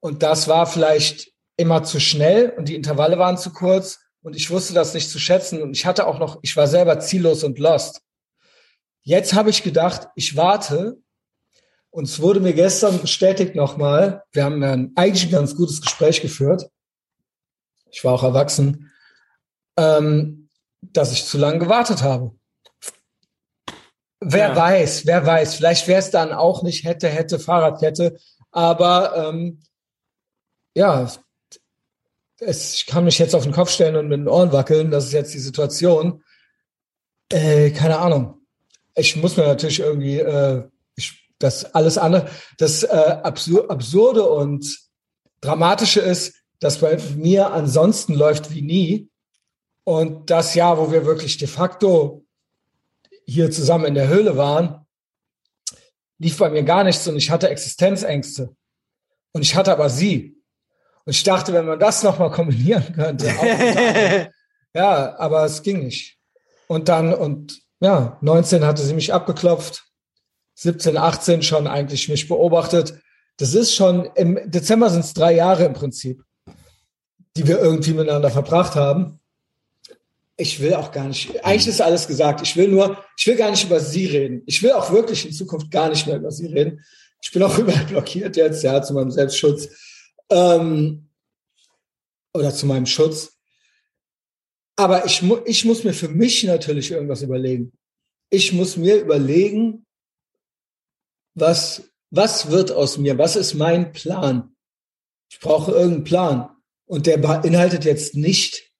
Und 0.00 0.22
das 0.22 0.48
war 0.48 0.66
vielleicht 0.66 1.32
immer 1.56 1.82
zu 1.82 1.98
schnell 1.98 2.50
und 2.56 2.68
die 2.68 2.76
Intervalle 2.76 3.18
waren 3.18 3.36
zu 3.36 3.52
kurz 3.52 3.98
und 4.28 4.36
ich 4.36 4.50
wusste 4.50 4.74
das 4.74 4.92
nicht 4.92 5.08
zu 5.08 5.18
schätzen 5.18 5.62
und 5.62 5.74
ich 5.74 5.86
hatte 5.86 6.06
auch 6.06 6.18
noch, 6.18 6.38
ich 6.42 6.54
war 6.54 6.66
selber 6.66 7.00
ziellos 7.00 7.44
und 7.44 7.58
lost. 7.58 8.02
Jetzt 9.00 9.32
habe 9.32 9.48
ich 9.48 9.62
gedacht, 9.62 10.08
ich 10.16 10.36
warte 10.36 10.98
und 11.88 12.04
es 12.04 12.20
wurde 12.20 12.40
mir 12.40 12.52
gestern 12.52 13.00
bestätigt 13.00 13.54
nochmal, 13.54 14.22
wir 14.32 14.44
haben 14.44 14.62
ein, 14.62 14.92
eigentlich 14.96 15.24
ein 15.24 15.30
ganz 15.30 15.56
gutes 15.56 15.80
Gespräch 15.80 16.20
geführt, 16.20 16.68
ich 17.90 18.04
war 18.04 18.12
auch 18.12 18.22
erwachsen, 18.22 18.92
ähm, 19.78 20.50
dass 20.82 21.10
ich 21.12 21.24
zu 21.24 21.38
lange 21.38 21.60
gewartet 21.60 22.02
habe. 22.02 22.32
Wer 24.20 24.48
ja. 24.48 24.56
weiß, 24.56 25.06
wer 25.06 25.24
weiß, 25.24 25.54
vielleicht 25.54 25.88
wäre 25.88 26.00
es 26.00 26.10
dann 26.10 26.34
auch 26.34 26.62
nicht 26.62 26.84
hätte, 26.84 27.08
hätte, 27.08 27.38
Fahrradkette, 27.38 28.18
aber 28.50 29.30
ähm, 29.30 29.62
ja, 30.74 31.10
es, 32.40 32.74
ich 32.74 32.86
kann 32.86 33.04
mich 33.04 33.18
jetzt 33.18 33.34
auf 33.34 33.44
den 33.44 33.52
Kopf 33.52 33.70
stellen 33.70 33.96
und 33.96 34.08
mit 34.08 34.18
den 34.18 34.28
Ohren 34.28 34.52
wackeln, 34.52 34.90
das 34.90 35.06
ist 35.06 35.12
jetzt 35.12 35.34
die 35.34 35.38
Situation. 35.38 36.22
Äh, 37.30 37.70
keine 37.70 37.98
Ahnung. 37.98 38.40
Ich 38.94 39.16
muss 39.16 39.36
mir 39.36 39.46
natürlich 39.46 39.80
irgendwie, 39.80 40.18
äh, 40.18 40.64
ich 40.96 41.28
das 41.38 41.74
alles 41.74 41.98
andere, 41.98 42.28
das 42.58 42.82
äh, 42.82 42.86
Absur 43.22 43.70
Absurde 43.70 44.28
und 44.28 44.78
Dramatische 45.40 46.00
ist, 46.00 46.34
dass 46.58 46.78
bei 46.78 46.98
mir 47.16 47.52
ansonsten 47.52 48.14
läuft 48.14 48.52
wie 48.52 48.62
nie. 48.62 49.08
Und 49.84 50.30
das 50.30 50.54
Jahr, 50.54 50.78
wo 50.78 50.90
wir 50.90 51.06
wirklich 51.06 51.38
de 51.38 51.48
facto 51.48 52.24
hier 53.24 53.50
zusammen 53.50 53.84
in 53.84 53.94
der 53.94 54.08
Höhle 54.08 54.36
waren, 54.36 54.86
lief 56.18 56.38
bei 56.38 56.50
mir 56.50 56.64
gar 56.64 56.84
nichts 56.84 57.06
und 57.06 57.16
ich 57.16 57.30
hatte 57.30 57.48
Existenzängste. 57.48 58.54
Und 59.32 59.42
ich 59.42 59.54
hatte 59.54 59.72
aber 59.72 59.88
sie. 59.88 60.37
Und 61.08 61.14
ich 61.14 61.22
dachte, 61.22 61.54
wenn 61.54 61.64
man 61.64 61.80
das 61.80 62.02
nochmal 62.02 62.30
kombinieren 62.30 62.84
könnte. 62.92 63.28
ja, 64.74 65.18
aber 65.18 65.42
es 65.46 65.62
ging 65.62 65.82
nicht. 65.82 66.18
Und 66.66 66.90
dann, 66.90 67.14
und 67.14 67.62
ja, 67.80 68.18
19 68.20 68.62
hatte 68.62 68.82
sie 68.82 68.92
mich 68.92 69.14
abgeklopft, 69.14 69.86
17, 70.56 70.98
18 70.98 71.42
schon 71.42 71.66
eigentlich 71.66 72.10
mich 72.10 72.28
beobachtet. 72.28 73.00
Das 73.38 73.54
ist 73.54 73.74
schon, 73.74 74.10
im 74.16 74.38
Dezember 74.50 74.90
sind 74.90 75.02
es 75.02 75.14
drei 75.14 75.32
Jahre 75.32 75.64
im 75.64 75.72
Prinzip, 75.72 76.22
die 77.38 77.48
wir 77.48 77.58
irgendwie 77.58 77.94
miteinander 77.94 78.30
verbracht 78.30 78.74
haben. 78.74 79.18
Ich 80.36 80.60
will 80.60 80.74
auch 80.74 80.92
gar 80.92 81.08
nicht, 81.08 81.42
eigentlich 81.42 81.68
ist 81.68 81.80
alles 81.80 82.06
gesagt. 82.06 82.42
Ich 82.42 82.54
will 82.54 82.68
nur, 82.68 83.02
ich 83.16 83.26
will 83.26 83.36
gar 83.36 83.50
nicht 83.50 83.64
über 83.64 83.80
sie 83.80 84.04
reden. 84.04 84.42
Ich 84.44 84.62
will 84.62 84.72
auch 84.72 84.92
wirklich 84.92 85.24
in 85.24 85.32
Zukunft 85.32 85.70
gar 85.70 85.88
nicht 85.88 86.06
mehr 86.06 86.16
über 86.16 86.30
sie 86.30 86.48
reden. 86.48 86.84
Ich 87.22 87.32
bin 87.32 87.42
auch 87.42 87.56
überall 87.58 87.86
blockiert 87.86 88.36
jetzt, 88.36 88.62
ja, 88.62 88.82
zu 88.82 88.92
meinem 88.92 89.10
Selbstschutz. 89.10 89.70
Ähm, 90.30 91.08
oder 92.34 92.54
zu 92.54 92.66
meinem 92.66 92.86
Schutz. 92.86 93.38
Aber 94.76 95.06
ich, 95.06 95.22
mu 95.22 95.38
ich 95.44 95.64
muss 95.64 95.82
mir 95.82 95.92
für 95.92 96.08
mich 96.08 96.44
natürlich 96.44 96.92
irgendwas 96.92 97.22
überlegen. 97.22 97.72
Ich 98.30 98.52
muss 98.52 98.76
mir 98.76 99.00
überlegen, 99.00 99.86
was, 101.34 101.82
was 102.10 102.50
wird 102.50 102.70
aus 102.70 102.98
mir? 102.98 103.18
Was 103.18 103.36
ist 103.36 103.54
mein 103.54 103.92
Plan? 103.92 104.54
Ich 105.30 105.40
brauche 105.40 105.72
irgendeinen 105.72 106.04
Plan. 106.04 106.50
Und 106.86 107.06
der 107.06 107.18
beinhaltet 107.18 107.84
jetzt 107.84 108.14
nicht 108.14 108.70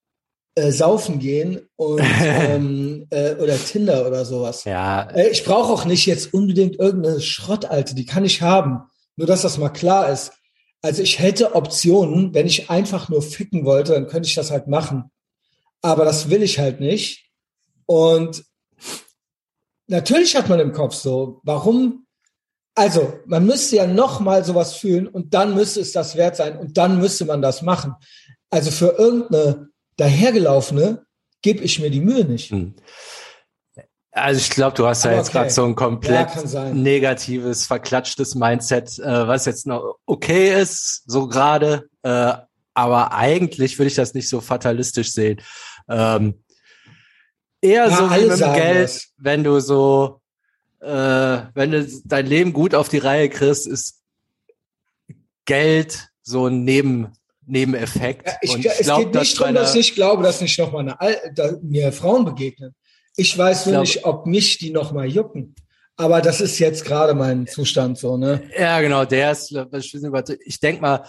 äh, 0.54 0.72
saufen 0.72 1.18
gehen 1.18 1.68
und 1.76 2.02
ähm, 2.20 3.06
äh, 3.10 3.34
oder 3.34 3.56
Tinder 3.56 4.06
oder 4.06 4.24
sowas. 4.24 4.64
Ja. 4.64 5.10
Äh, 5.10 5.28
ich 5.28 5.44
brauche 5.44 5.72
auch 5.72 5.84
nicht 5.84 6.06
jetzt 6.06 6.32
unbedingt 6.32 6.78
irgendeine 6.78 7.20
Schrottalte, 7.20 7.94
die 7.94 8.06
kann 8.06 8.24
ich 8.24 8.42
haben. 8.42 8.82
Nur 9.16 9.26
dass 9.26 9.42
das 9.42 9.58
mal 9.58 9.68
klar 9.68 10.10
ist. 10.10 10.32
Also 10.82 11.02
ich 11.02 11.18
hätte 11.18 11.54
Optionen, 11.54 12.35
wenn 12.35 12.47
ich 12.47 12.70
einfach 12.70 13.08
nur 13.08 13.23
ficken 13.23 13.64
wollte, 13.64 13.92
dann 13.92 14.06
könnte 14.06 14.28
ich 14.28 14.35
das 14.35 14.50
halt 14.50 14.68
machen 14.68 15.11
aber 15.82 16.04
das 16.04 16.30
will 16.30 16.42
ich 16.42 16.58
halt 16.58 16.80
nicht. 16.80 17.30
Und 17.87 18.44
natürlich 19.87 20.37
hat 20.37 20.49
man 20.49 20.61
im 20.61 20.73
Kopf 20.73 20.94
so, 20.94 21.40
warum? 21.44 22.06
Also, 22.75 23.18
man 23.26 23.44
müsste 23.44 23.76
ja 23.76 23.87
noch 23.87 24.20
mal 24.20 24.44
sowas 24.44 24.75
fühlen 24.75 25.08
und 25.08 25.35
dann 25.35 25.54
müsste 25.54 25.80
es 25.80 25.92
das 25.92 26.16
wert 26.16 26.37
sein 26.37 26.56
und 26.58 26.76
dann 26.78 26.99
müsste 26.99 27.25
man 27.25 27.42
das 27.42 27.62
machen. 27.62 27.94
Also 28.50 28.70
für 28.70 28.97
irgendeine 28.99 29.68
dahergelaufene 29.97 31.04
gebe 31.42 31.64
ich 31.64 31.80
mir 31.80 31.90
die 31.90 32.00
Mühe 32.00 32.25
nicht. 32.25 32.50
Hm. 32.50 32.75
Also 34.12 34.40
ich 34.40 34.50
glaube, 34.50 34.74
du 34.76 34.86
hast 34.86 35.04
ja 35.04 35.12
jetzt 35.12 35.28
okay. 35.28 35.38
gerade 35.38 35.50
so 35.50 35.64
ein 35.64 35.74
komplett 35.74 36.28
ja, 36.52 36.70
negatives, 36.72 37.66
verklatschtes 37.66 38.34
Mindset, 38.34 38.98
äh, 38.98 39.28
was 39.28 39.44
jetzt 39.44 39.66
noch 39.66 39.96
okay 40.06 40.60
ist, 40.60 41.02
so 41.06 41.28
gerade. 41.28 41.88
Äh, 42.02 42.32
aber 42.74 43.12
eigentlich 43.12 43.78
würde 43.78 43.88
ich 43.88 43.96
das 43.96 44.14
nicht 44.14 44.28
so 44.28 44.40
fatalistisch 44.40 45.12
sehen. 45.12 45.40
Ähm, 45.88 46.42
eher 47.60 47.88
ja, 47.88 47.96
so 47.96 48.10
wie 48.10 48.26
mit 48.28 48.40
dem 48.40 48.54
Geld, 48.54 48.88
das. 48.88 49.12
wenn 49.18 49.44
du 49.44 49.60
so, 49.60 50.20
äh, 50.80 50.88
wenn 51.54 51.72
du 51.72 51.86
dein 52.04 52.26
Leben 52.26 52.52
gut 52.52 52.74
auf 52.74 52.88
die 52.88 52.98
Reihe 52.98 53.28
kriegst, 53.28 53.66
ist 53.66 54.00
Geld 55.44 56.08
so 56.22 56.46
ein 56.46 56.64
Neben, 56.64 57.12
Nebeneffekt. 57.46 58.28
Ja, 58.28 58.36
ich, 58.42 58.54
Und 58.54 58.60
ich 58.60 58.66
es 58.66 58.78
glaub, 58.80 58.98
geht 58.98 59.14
nicht 59.14 59.40
darum, 59.40 59.54
dass 59.54 59.74
ich 59.74 59.94
glaube, 59.94 60.22
dass 60.22 60.40
nicht 60.40 60.58
noch 60.58 60.72
mal 60.72 60.96
eine, 60.98 61.16
da, 61.34 61.52
mir 61.62 61.92
Frauen 61.92 62.24
begegnen. 62.24 62.74
Ich 63.18 63.37
weiß 63.37 63.66
nur 63.66 63.72
glaub, 63.72 63.82
nicht, 63.82 64.04
ob 64.04 64.26
mich 64.26 64.58
die 64.58 64.70
noch 64.70 64.92
mal 64.92 65.06
jucken. 65.06 65.56
Aber 65.96 66.22
das 66.22 66.40
ist 66.40 66.60
jetzt 66.60 66.84
gerade 66.84 67.14
mein 67.14 67.48
Zustand 67.48 67.98
so, 67.98 68.16
ne? 68.16 68.48
Ja, 68.56 68.80
genau, 68.80 69.04
der 69.04 69.32
ist, 69.32 69.52
ich 70.44 70.60
denke 70.60 70.80
mal, 70.80 71.04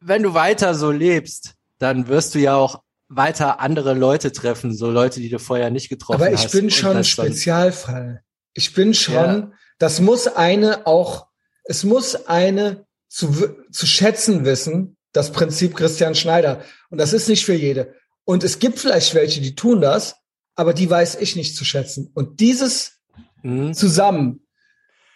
wenn 0.00 0.22
du 0.22 0.34
weiter 0.34 0.74
so 0.74 0.90
lebst, 0.90 1.54
dann 1.78 2.06
wirst 2.08 2.34
du 2.34 2.38
ja 2.38 2.54
auch 2.54 2.82
weiter 3.08 3.60
andere 3.60 3.94
Leute 3.94 4.30
treffen, 4.30 4.74
so 4.74 4.90
Leute, 4.90 5.20
die 5.20 5.30
du 5.30 5.38
vorher 5.38 5.70
nicht 5.70 5.88
getroffen 5.88 6.20
hast. 6.20 6.28
Aber 6.28 6.34
ich 6.34 6.50
bin 6.50 6.70
schon 6.70 6.98
ein 6.98 7.04
Spezialfall. 7.04 8.22
Ich 8.52 8.74
bin 8.74 8.92
schon, 8.92 9.14
ja. 9.14 9.52
das 9.78 10.02
muss 10.02 10.26
eine 10.26 10.86
auch, 10.86 11.28
es 11.64 11.82
muss 11.82 12.26
eine 12.26 12.84
zu, 13.08 13.56
zu 13.70 13.86
schätzen 13.86 14.44
wissen, 14.44 14.98
das 15.12 15.32
Prinzip 15.32 15.74
Christian 15.74 16.14
Schneider. 16.14 16.62
Und 16.90 16.98
das 16.98 17.14
ist 17.14 17.30
nicht 17.30 17.46
für 17.46 17.54
jede. 17.54 17.94
Und 18.24 18.44
es 18.44 18.58
gibt 18.58 18.78
vielleicht 18.78 19.14
welche, 19.14 19.40
die 19.40 19.54
tun 19.54 19.80
das, 19.80 20.16
aber 20.54 20.74
die 20.74 20.88
weiß 20.88 21.16
ich 21.16 21.36
nicht 21.36 21.56
zu 21.56 21.64
schätzen. 21.64 22.10
Und 22.14 22.40
dieses 22.40 23.00
mhm. 23.42 23.74
zusammen 23.74 24.46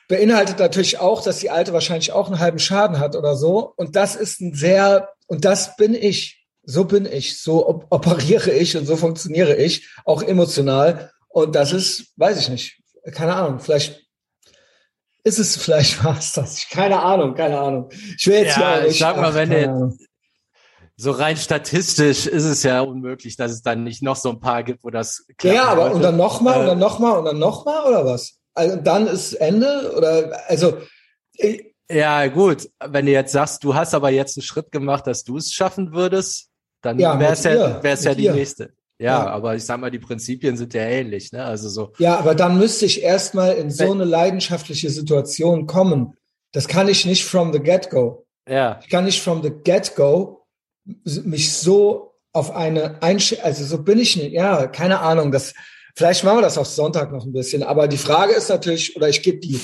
beinhaltet 0.08 0.58
natürlich 0.58 0.98
auch, 0.98 1.22
dass 1.22 1.38
die 1.38 1.50
Alte 1.50 1.72
wahrscheinlich 1.72 2.12
auch 2.12 2.28
einen 2.28 2.38
halben 2.38 2.58
Schaden 2.58 2.98
hat 2.98 3.16
oder 3.16 3.36
so. 3.36 3.72
Und 3.76 3.96
das 3.96 4.16
ist 4.16 4.40
ein 4.40 4.54
sehr, 4.54 5.10
und 5.26 5.44
das 5.44 5.76
bin 5.76 5.94
ich. 5.94 6.44
So 6.68 6.84
bin 6.84 7.06
ich, 7.06 7.40
so 7.40 7.68
op 7.68 7.86
operiere 7.90 8.50
ich 8.50 8.76
und 8.76 8.86
so 8.86 8.96
funktioniere 8.96 9.54
ich, 9.54 9.88
auch 10.04 10.20
emotional. 10.20 11.12
Und 11.28 11.54
das 11.54 11.72
ist, 11.72 12.12
weiß 12.16 12.40
ich 12.40 12.48
nicht, 12.48 12.82
keine 13.12 13.36
Ahnung, 13.36 13.60
vielleicht 13.60 14.04
ist 15.22 15.38
es, 15.38 15.56
vielleicht 15.56 16.02
war 16.04 16.18
es 16.18 16.32
das. 16.32 16.66
Keine 16.68 17.00
Ahnung, 17.00 17.34
keine 17.34 17.58
Ahnung. 17.58 17.88
Ich 18.18 18.26
will 18.26 18.38
jetzt 18.38 18.56
ja, 18.56 18.84
ich 18.84 18.98
sag 18.98 19.16
mal, 19.16 19.34
wenn 19.34 19.52
ihr, 19.52 19.92
so 20.96 21.10
rein 21.10 21.36
statistisch 21.36 22.26
ist 22.26 22.44
es 22.44 22.62
ja 22.62 22.80
unmöglich, 22.80 23.36
dass 23.36 23.52
es 23.52 23.62
dann 23.62 23.84
nicht 23.84 24.02
noch 24.02 24.16
so 24.16 24.30
ein 24.30 24.40
paar 24.40 24.62
gibt, 24.62 24.82
wo 24.82 24.90
das 24.90 25.26
klappt. 25.36 25.56
Ja, 25.56 25.64
aber 25.64 25.92
und 25.92 26.02
dann 26.02 26.16
nochmal 26.16 26.56
äh, 26.56 26.60
und 26.60 26.66
dann 26.66 26.78
nochmal 26.78 27.18
und 27.18 27.24
dann 27.26 27.38
nochmal 27.38 27.86
oder 27.86 28.06
was? 28.06 28.38
Also 28.54 28.76
dann 28.76 29.06
ist 29.06 29.34
Ende 29.34 29.92
oder 29.96 30.40
also 30.48 30.78
ich, 31.34 31.74
ja, 31.90 32.26
gut. 32.28 32.68
Wenn 32.84 33.06
du 33.06 33.12
jetzt 33.12 33.32
sagst, 33.32 33.62
du 33.62 33.74
hast 33.74 33.94
aber 33.94 34.10
jetzt 34.10 34.36
einen 34.36 34.42
Schritt 34.42 34.72
gemacht, 34.72 35.06
dass 35.06 35.22
du 35.24 35.36
es 35.36 35.52
schaffen 35.52 35.92
würdest, 35.92 36.48
dann 36.82 36.98
ja, 36.98 37.18
wäre 37.18 37.32
es 37.32 37.44
ja, 37.44 37.82
wär's 37.82 38.04
ja 38.04 38.14
die 38.14 38.24
ihr. 38.24 38.32
nächste. 38.34 38.72
Ja, 38.98 39.24
ja, 39.24 39.26
aber 39.26 39.54
ich 39.54 39.64
sag 39.64 39.78
mal, 39.78 39.90
die 39.90 39.98
Prinzipien 39.98 40.56
sind 40.56 40.72
ja 40.72 40.82
ähnlich, 40.82 41.30
ne? 41.30 41.44
Also 41.44 41.68
so. 41.68 41.92
Ja, 41.98 42.18
aber 42.18 42.34
dann 42.34 42.58
müsste 42.58 42.86
ich 42.86 43.02
erstmal 43.02 43.52
in 43.52 43.70
so 43.70 43.92
eine 43.92 44.04
leidenschaftliche 44.04 44.88
Situation 44.88 45.66
kommen. 45.66 46.16
Das 46.52 46.66
kann 46.66 46.88
ich 46.88 47.04
nicht 47.04 47.24
from 47.24 47.52
the 47.52 47.60
get-go. 47.60 48.24
Ja. 48.48 48.80
Ich 48.82 48.88
kann 48.88 49.04
nicht 49.04 49.20
from 49.22 49.42
the 49.42 49.50
get-go 49.50 50.45
mich 51.04 51.52
so 51.52 52.14
auf 52.32 52.50
eine 52.54 53.02
Einsch 53.02 53.36
also 53.42 53.64
so 53.64 53.82
bin 53.82 53.98
ich 53.98 54.16
nicht. 54.16 54.32
Ja, 54.32 54.66
keine 54.66 55.00
Ahnung. 55.00 55.32
Das, 55.32 55.54
vielleicht 55.94 56.24
machen 56.24 56.38
wir 56.38 56.42
das 56.42 56.58
auch 56.58 56.66
Sonntag 56.66 57.12
noch 57.12 57.24
ein 57.24 57.32
bisschen. 57.32 57.62
Aber 57.62 57.88
die 57.88 57.98
Frage 57.98 58.34
ist 58.34 58.48
natürlich, 58.48 58.96
oder 58.96 59.08
ich 59.08 59.22
gebe 59.22 59.38
die 59.38 59.60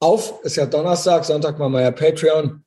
auf, 0.00 0.42
ist 0.44 0.56
ja 0.56 0.66
Donnerstag, 0.66 1.24
Sonntag 1.24 1.58
machen 1.58 1.72
wir 1.72 1.82
ja 1.82 1.90
Patreon. 1.90 2.64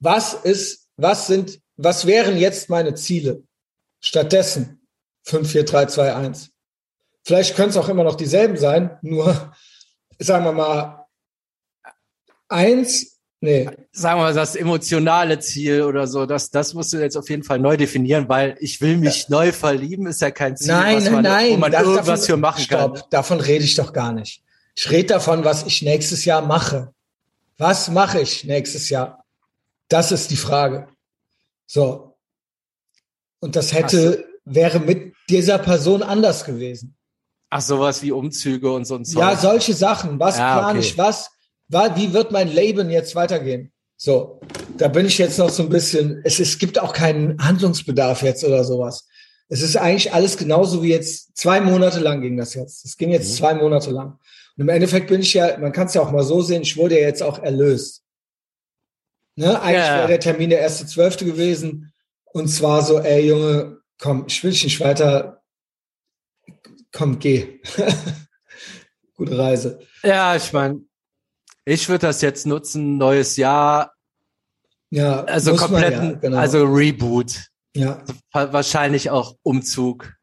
Was 0.00 0.34
ist, 0.34 0.88
was 0.96 1.26
sind 1.26 1.60
was 1.78 2.06
wären 2.06 2.36
jetzt 2.36 2.68
meine 2.68 2.94
Ziele? 2.94 3.44
Stattdessen 4.00 4.86
5, 5.22 5.50
4, 5.50 5.64
3, 5.64 5.86
2, 5.86 6.14
1. 6.14 6.50
Vielleicht 7.24 7.56
können 7.56 7.70
es 7.70 7.76
auch 7.76 7.88
immer 7.88 8.04
noch 8.04 8.16
dieselben 8.16 8.56
sein, 8.56 8.98
nur 9.02 9.54
sagen 10.18 10.44
wir 10.44 10.52
mal 10.52 11.06
eins, 12.48 13.17
nee. 13.40 13.68
Sagen 13.92 14.20
wir 14.20 14.24
mal, 14.24 14.34
das 14.34 14.56
emotionale 14.56 15.38
Ziel 15.38 15.82
oder 15.82 16.06
so, 16.06 16.26
das, 16.26 16.50
das 16.50 16.74
musst 16.74 16.92
du 16.92 16.98
jetzt 16.98 17.16
auf 17.16 17.28
jeden 17.30 17.44
Fall 17.44 17.58
neu 17.58 17.76
definieren, 17.76 18.28
weil 18.28 18.56
ich 18.60 18.80
will 18.80 18.96
mich 18.96 19.22
ja. 19.22 19.26
neu 19.28 19.52
verlieben, 19.52 20.06
ist 20.06 20.20
ja 20.20 20.30
kein 20.30 20.56
Ziel, 20.56 20.68
nein, 20.68 21.12
man, 21.12 21.22
nein, 21.22 21.52
wo 21.52 21.56
man 21.56 21.72
das, 21.72 21.82
irgendwas 21.82 22.06
davon, 22.06 22.26
für 22.26 22.36
machen 22.36 22.62
stopp, 22.62 22.94
kann. 22.94 23.04
Davon 23.10 23.40
rede 23.40 23.64
ich 23.64 23.74
doch 23.74 23.92
gar 23.92 24.12
nicht. 24.12 24.42
Ich 24.74 24.90
rede 24.90 25.14
davon, 25.14 25.44
was 25.44 25.64
ich 25.66 25.82
nächstes 25.82 26.24
Jahr 26.24 26.42
mache. 26.42 26.92
Was 27.56 27.88
mache 27.90 28.20
ich 28.20 28.44
nächstes 28.44 28.88
Jahr? 28.90 29.24
Das 29.88 30.12
ist 30.12 30.30
die 30.30 30.36
Frage. 30.36 30.88
So. 31.66 32.16
Und 33.40 33.56
das 33.56 33.72
hätte, 33.72 34.24
wäre 34.44 34.78
mit 34.78 35.14
dieser 35.28 35.58
Person 35.58 36.02
anders 36.02 36.44
gewesen. 36.44 36.96
Ach, 37.50 37.60
sowas 37.60 38.02
wie 38.02 38.12
Umzüge 38.12 38.70
und 38.70 38.84
so 38.84 38.96
ein 38.96 39.04
Zeug. 39.04 39.20
Ja, 39.20 39.36
solche 39.36 39.74
Sachen. 39.74 40.20
Was 40.20 40.38
ja, 40.38 40.58
plane 40.58 40.78
okay. 40.78 40.88
ich? 40.88 40.98
Was, 40.98 41.30
wie 41.68 42.12
wird 42.12 42.32
mein 42.32 42.48
Leben 42.48 42.90
jetzt 42.90 43.14
weitergehen? 43.14 43.72
So. 43.96 44.40
Da 44.76 44.88
bin 44.88 45.06
ich 45.06 45.18
jetzt 45.18 45.38
noch 45.38 45.50
so 45.50 45.64
ein 45.64 45.68
bisschen, 45.68 46.20
es, 46.24 46.38
es 46.38 46.58
gibt 46.58 46.78
auch 46.78 46.92
keinen 46.92 47.42
Handlungsbedarf 47.44 48.22
jetzt 48.22 48.44
oder 48.44 48.64
sowas. 48.64 49.08
Es 49.48 49.62
ist 49.62 49.76
eigentlich 49.76 50.12
alles 50.12 50.36
genauso 50.36 50.82
wie 50.82 50.90
jetzt, 50.90 51.36
zwei 51.36 51.60
Monate 51.60 52.00
lang 52.00 52.20
ging 52.20 52.36
das 52.36 52.54
jetzt. 52.54 52.84
Es 52.84 52.96
ging 52.96 53.10
jetzt 53.10 53.30
mhm. 53.30 53.34
zwei 53.34 53.54
Monate 53.54 53.90
lang. 53.90 54.18
Und 54.56 54.62
im 54.62 54.68
Endeffekt 54.68 55.08
bin 55.08 55.20
ich 55.20 55.34
ja, 55.34 55.56
man 55.58 55.72
kann 55.72 55.86
es 55.86 55.94
ja 55.94 56.02
auch 56.02 56.12
mal 56.12 56.22
so 56.22 56.42
sehen, 56.42 56.62
ich 56.62 56.76
wurde 56.76 56.98
ja 57.00 57.06
jetzt 57.06 57.22
auch 57.22 57.38
erlöst. 57.38 58.04
Ne? 59.36 59.60
Eigentlich 59.60 59.86
ja. 59.86 59.98
wäre 59.98 60.08
der 60.08 60.20
Termin 60.20 60.50
der 60.50 60.60
erste 60.60 60.86
Zwölfte 60.86 61.24
gewesen. 61.24 61.92
Und 62.24 62.48
zwar 62.48 62.82
so, 62.82 62.98
ey 62.98 63.26
Junge, 63.26 63.78
komm, 63.98 64.24
ich 64.26 64.42
will 64.42 64.50
dich 64.50 64.64
nicht 64.64 64.80
weiter. 64.80 65.42
Komm, 66.92 67.18
geh. 67.18 67.60
Gute 69.16 69.38
Reise. 69.38 69.80
Ja, 70.02 70.36
ich 70.36 70.52
meine, 70.52 70.80
Ich 71.68 71.90
würde 71.90 72.06
das 72.06 72.22
jetzt 72.22 72.46
nutzen, 72.46 72.96
neues 72.96 73.36
Jahr. 73.36 73.92
Ja, 74.88 75.24
also 75.24 75.54
kompletten, 75.54 76.12
ja, 76.12 76.16
genau. 76.16 76.38
also 76.38 76.64
Reboot. 76.64 77.48
Ja. 77.76 78.02
Wahrscheinlich 78.32 79.10
auch 79.10 79.36
Umzug. 79.42 80.14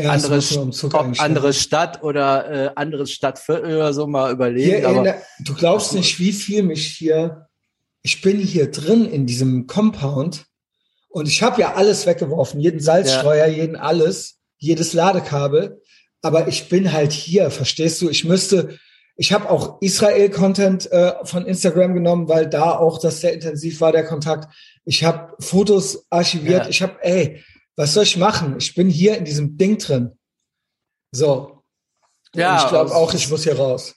Ja, 0.00 0.10
andere, 0.10 0.40
Umzug 0.58 0.94
andere 1.20 1.52
Stadt 1.52 2.02
oder 2.02 2.50
äh, 2.50 2.70
anderes 2.74 3.12
Stadtviertel 3.12 3.76
oder 3.76 3.92
so 3.92 4.08
mal 4.08 4.32
überlegen. 4.32 4.84
aber 4.84 5.04
der, 5.04 5.22
du 5.40 5.54
glaubst 5.54 5.94
nicht, 5.94 6.18
wie 6.18 6.32
viel 6.32 6.64
mich 6.64 6.86
hier. 6.86 7.46
Ich 8.02 8.20
bin 8.20 8.38
hier 8.38 8.68
drin 8.68 9.06
in 9.06 9.26
diesem 9.26 9.68
Compound 9.68 10.46
und 11.08 11.28
ich 11.28 11.40
habe 11.42 11.60
ja 11.60 11.74
alles 11.74 12.06
weggeworfen, 12.06 12.58
jeden 12.58 12.80
Salzstreuer, 12.80 13.46
ja. 13.46 13.62
jeden 13.62 13.76
alles, 13.76 14.38
jedes 14.58 14.92
Ladekabel. 14.92 15.80
Aber 16.22 16.48
ich 16.48 16.68
bin 16.68 16.92
halt 16.92 17.12
hier, 17.12 17.52
verstehst 17.52 18.02
du? 18.02 18.08
Ich 18.08 18.24
müsste, 18.24 18.76
ich 19.20 19.34
habe 19.34 19.50
auch 19.50 19.82
Israel-Content 19.82 20.90
äh, 20.90 21.12
von 21.24 21.44
Instagram 21.44 21.92
genommen, 21.92 22.26
weil 22.26 22.48
da 22.48 22.78
auch 22.78 22.98
das 22.98 23.20
sehr 23.20 23.34
intensiv 23.34 23.82
war, 23.82 23.92
der 23.92 24.06
Kontakt. 24.06 24.50
Ich 24.86 25.04
habe 25.04 25.34
Fotos 25.40 26.06
archiviert. 26.08 26.62
Ja. 26.62 26.68
Ich 26.70 26.80
habe, 26.80 26.96
ey, 27.02 27.44
was 27.76 27.92
soll 27.92 28.04
ich 28.04 28.16
machen? 28.16 28.56
Ich 28.58 28.74
bin 28.74 28.88
hier 28.88 29.18
in 29.18 29.26
diesem 29.26 29.58
Ding 29.58 29.76
drin. 29.76 30.18
So. 31.12 31.62
Ja. 32.34 32.54
Und 32.54 32.62
ich 32.62 32.68
glaube 32.70 32.94
auch, 32.94 33.12
ich 33.12 33.28
muss 33.28 33.42
hier 33.42 33.58
raus. 33.58 33.94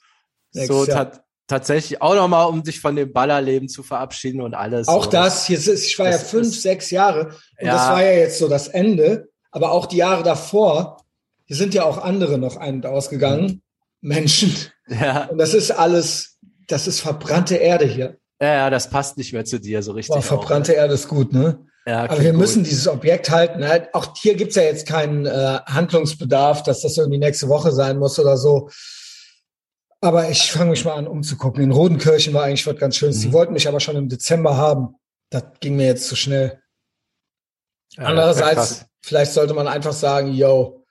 So 0.52 0.86
ta 0.86 1.24
tatsächlich 1.48 2.02
auch 2.02 2.16
nochmal, 2.16 2.50
um 2.50 2.66
sich 2.66 2.82
von 2.82 2.98
dem 2.98 3.14
Ballerleben 3.14 3.70
zu 3.70 3.82
verabschieden 3.82 4.42
und 4.42 4.54
alles. 4.54 4.90
Auch 4.90 5.06
so. 5.06 5.12
das, 5.12 5.48
hier 5.48 5.58
ist, 5.58 5.70
ich 5.70 5.98
war 6.00 6.08
das 6.08 6.22
ja 6.22 6.28
fünf, 6.28 6.54
sechs 6.54 6.92
Jahre 6.92 7.28
und 7.28 7.68
ja. 7.68 7.76
das 7.76 7.88
war 7.88 8.04
ja 8.04 8.12
jetzt 8.12 8.40
so 8.40 8.50
das 8.50 8.68
Ende. 8.68 9.30
Aber 9.52 9.72
auch 9.72 9.86
die 9.86 9.98
Jahre 9.98 10.24
davor, 10.24 10.98
hier 11.46 11.56
sind 11.56 11.74
ja 11.74 11.86
auch 11.86 12.00
andere 12.00 12.38
noch 12.38 12.58
ein- 12.58 12.76
und 12.76 12.86
ausgegangen. 12.86 13.46
Mhm. 13.46 13.62
Menschen. 14.02 14.73
Ja. 14.88 15.26
Und 15.26 15.38
das 15.38 15.54
ist 15.54 15.72
alles, 15.72 16.38
das 16.68 16.88
ist 16.88 17.00
verbrannte 17.00 17.56
Erde 17.56 17.86
hier. 17.86 18.18
Ja, 18.42 18.54
ja, 18.56 18.70
das 18.70 18.90
passt 18.90 19.18
nicht 19.18 19.32
mehr 19.34 19.46
zu 19.46 19.60
dir 19.60 19.82
so 19.82 19.94
richtig. 19.94 20.14
Boah, 20.14 20.22
verbrannte 20.22 20.74
auch, 20.74 20.78
Erde 20.78 20.94
ist 20.94 21.08
gut, 21.08 21.32
ne? 21.32 21.66
Ja, 21.86 22.04
Aber 22.04 22.22
wir 22.22 22.32
gut. 22.32 22.40
müssen 22.42 22.64
dieses 22.64 22.88
Objekt 22.88 23.30
halten. 23.30 23.64
Auch 23.94 24.14
hier 24.18 24.36
gibt's 24.36 24.56
ja 24.56 24.64
jetzt 24.64 24.88
keinen 24.88 25.26
äh, 25.26 25.60
Handlungsbedarf, 25.66 26.64
dass 26.64 26.82
das 26.82 26.98
irgendwie 26.98 27.20
nächste 27.20 27.50
Woche 27.50 27.72
sein 27.72 27.98
muss 27.98 28.20
oder 28.20 28.38
so. 28.38 28.70
Aber 30.02 30.30
ich 30.30 30.52
fange 30.52 30.72
mich 30.72 30.84
mal 30.84 30.96
an 30.96 31.08
umzugucken. 31.08 31.64
In 31.64 31.72
Rodenkirchen 31.72 32.34
war 32.34 32.44
eigentlich 32.44 32.68
was 32.68 32.78
ganz 32.78 32.98
Schönes. 32.98 33.20
Mhm. 33.20 33.22
Die 33.22 33.34
wollten 33.34 33.54
mich 33.54 33.68
aber 33.68 33.80
schon 33.80 33.96
im 33.96 34.10
Dezember 34.10 34.58
haben. 34.58 34.96
Das 35.30 35.44
ging 35.62 35.78
mir 35.78 35.86
jetzt 35.86 36.08
zu 36.08 36.18
schnell. 36.18 36.62
Ja, 37.92 38.06
Andererseits, 38.06 38.86
vielleicht 39.02 39.32
sollte 39.32 39.54
man 39.54 39.68
einfach 39.68 39.94
sagen, 39.94 40.34
yo, 40.34 40.86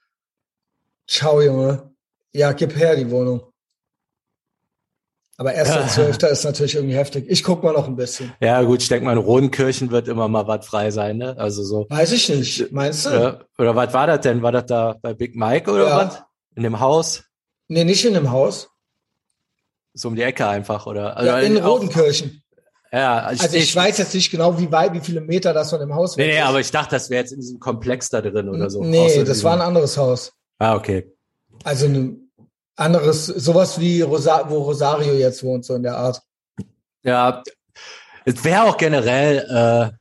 ciao, 1.07 1.41
Junge. 1.41 1.93
Ja, 2.31 2.53
gib 2.53 2.75
her 2.75 2.95
die 2.95 3.09
Wohnung. 3.11 3.52
Aber 5.37 5.51
1.12. 5.51 6.21
Ja. 6.21 6.27
ist 6.31 6.43
natürlich 6.43 6.75
irgendwie 6.75 6.95
heftig. 6.95 7.25
Ich 7.27 7.43
guck 7.43 7.63
mal 7.63 7.73
noch 7.73 7.87
ein 7.87 7.95
bisschen. 7.95 8.33
Ja, 8.39 8.61
gut, 8.61 8.81
ich 8.81 8.87
denke 8.87 9.05
mal, 9.05 9.13
in 9.13 9.17
Rodenkirchen 9.17 9.89
wird 9.89 10.07
immer 10.07 10.27
mal 10.27 10.47
was 10.47 10.65
frei 10.65 10.91
sein, 10.91 11.17
ne? 11.17 11.35
Also 11.37 11.63
so. 11.63 11.87
Weiß 11.89 12.11
ich 12.11 12.29
nicht. 12.29 12.71
Meinst 12.71 13.05
du? 13.05 13.09
Ja. 13.09 13.39
Oder 13.57 13.75
was 13.75 13.93
war 13.93 14.07
das 14.07 14.21
denn? 14.21 14.43
War 14.43 14.51
das 14.51 14.67
da 14.67 14.95
bei 15.01 15.13
Big 15.13 15.35
Mike 15.35 15.71
oder 15.71 15.87
ja. 15.87 15.97
was? 15.97 16.23
In 16.55 16.63
dem 16.63 16.79
Haus? 16.79 17.23
Nee, 17.67 17.83
nicht 17.83 18.05
in 18.05 18.13
dem 18.13 18.29
Haus. 18.29 18.69
So 19.93 20.09
um 20.09 20.15
die 20.15 20.21
Ecke 20.21 20.47
einfach, 20.47 20.85
oder? 20.85 21.17
Also 21.17 21.29
ja, 21.31 21.39
in 21.39 21.57
Rodenkirchen. 21.57 22.43
Ja, 22.91 23.31
ich, 23.31 23.41
also 23.41 23.57
ich, 23.57 23.63
ich, 23.63 23.75
weiß 23.75 23.97
jetzt 23.97 24.13
nicht 24.13 24.29
genau, 24.29 24.59
wie 24.59 24.71
weit, 24.71 24.93
wie 24.93 24.99
viele 24.99 25.21
Meter 25.21 25.51
das 25.51 25.71
von 25.71 25.79
dem 25.79 25.95
Haus 25.95 26.15
nee, 26.15 26.27
Nee, 26.27 26.41
aber 26.41 26.59
ich 26.59 26.69
dachte, 26.69 26.91
das 26.91 27.09
wäre 27.09 27.21
jetzt 27.21 27.31
in 27.31 27.39
diesem 27.39 27.59
Komplex 27.59 28.09
da 28.09 28.21
drin 28.21 28.49
oder 28.49 28.69
so. 28.69 28.83
Nee, 28.83 29.23
das 29.23 29.43
war 29.43 29.53
ein 29.53 29.61
anderes 29.61 29.97
Haus. 29.97 30.33
Ah, 30.59 30.75
okay. 30.75 31.11
Also 31.63 31.87
eine 31.87 32.22
anderes, 32.75 33.27
sowas 33.27 33.79
wie 33.79 34.01
Rosa 34.01 34.49
wo 34.49 34.63
Rosario 34.63 35.13
jetzt 35.13 35.43
wohnt, 35.43 35.65
so 35.65 35.75
in 35.75 35.83
der 35.83 35.97
Art. 35.97 36.21
Ja, 37.03 37.43
es 38.25 38.43
wäre 38.43 38.63
auch 38.63 38.77
generell, 38.77 39.91
äh, 39.91 39.95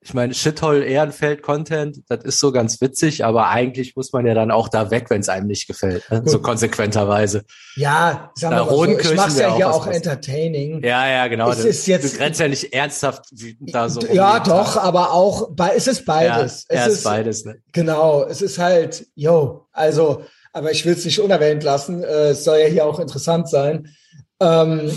ich 0.00 0.12
meine, 0.12 0.34
Shithole 0.34 0.84
Ehrenfeld 0.84 1.40
Content, 1.40 2.02
das 2.08 2.24
ist 2.24 2.38
so 2.38 2.52
ganz 2.52 2.80
witzig, 2.82 3.24
aber 3.24 3.48
eigentlich 3.48 3.96
muss 3.96 4.12
man 4.12 4.26
ja 4.26 4.34
dann 4.34 4.50
auch 4.50 4.68
da 4.68 4.90
weg, 4.90 5.06
wenn 5.08 5.20
es 5.20 5.30
einem 5.30 5.46
nicht 5.46 5.66
gefällt, 5.66 6.04
ne? 6.10 6.22
so 6.26 6.40
konsequenterweise. 6.42 7.44
Ja, 7.76 8.30
sag 8.34 8.50
mal 8.50 8.68
so, 8.68 8.84
ich 8.84 9.14
mach's 9.14 9.38
ja 9.38 9.56
hier 9.56 9.70
auch, 9.70 9.86
auch 9.86 9.92
entertaining. 9.92 10.82
Ja, 10.84 11.08
ja, 11.08 11.28
genau. 11.28 11.50
Es 11.50 11.64
ist 11.64 11.86
jetzt, 11.86 12.12
du 12.12 12.18
grenzt 12.18 12.38
ja 12.38 12.48
nicht 12.48 12.74
ernsthaft 12.74 13.24
da 13.60 13.88
so. 13.88 14.00
Ja, 14.12 14.40
doch, 14.40 14.76
aber 14.76 15.12
auch, 15.12 15.50
es 15.74 15.86
ist 15.86 16.04
beides. 16.04 16.66
Ja, 16.68 16.80
es 16.80 16.86
ist, 16.86 16.98
ist 16.98 17.04
beides. 17.04 17.44
Ne? 17.46 17.56
Genau, 17.72 18.24
es 18.24 18.42
ist 18.42 18.58
halt, 18.58 19.06
yo, 19.14 19.68
also 19.72 20.24
aber 20.54 20.70
ich 20.70 20.86
will 20.86 20.94
es 20.94 21.04
nicht 21.04 21.20
unerwähnt 21.20 21.62
lassen. 21.62 22.02
Äh, 22.02 22.30
es 22.30 22.44
soll 22.44 22.58
ja 22.58 22.66
hier 22.66 22.86
auch 22.86 23.00
interessant 23.00 23.48
sein. 23.48 23.94
Ähm, 24.40 24.90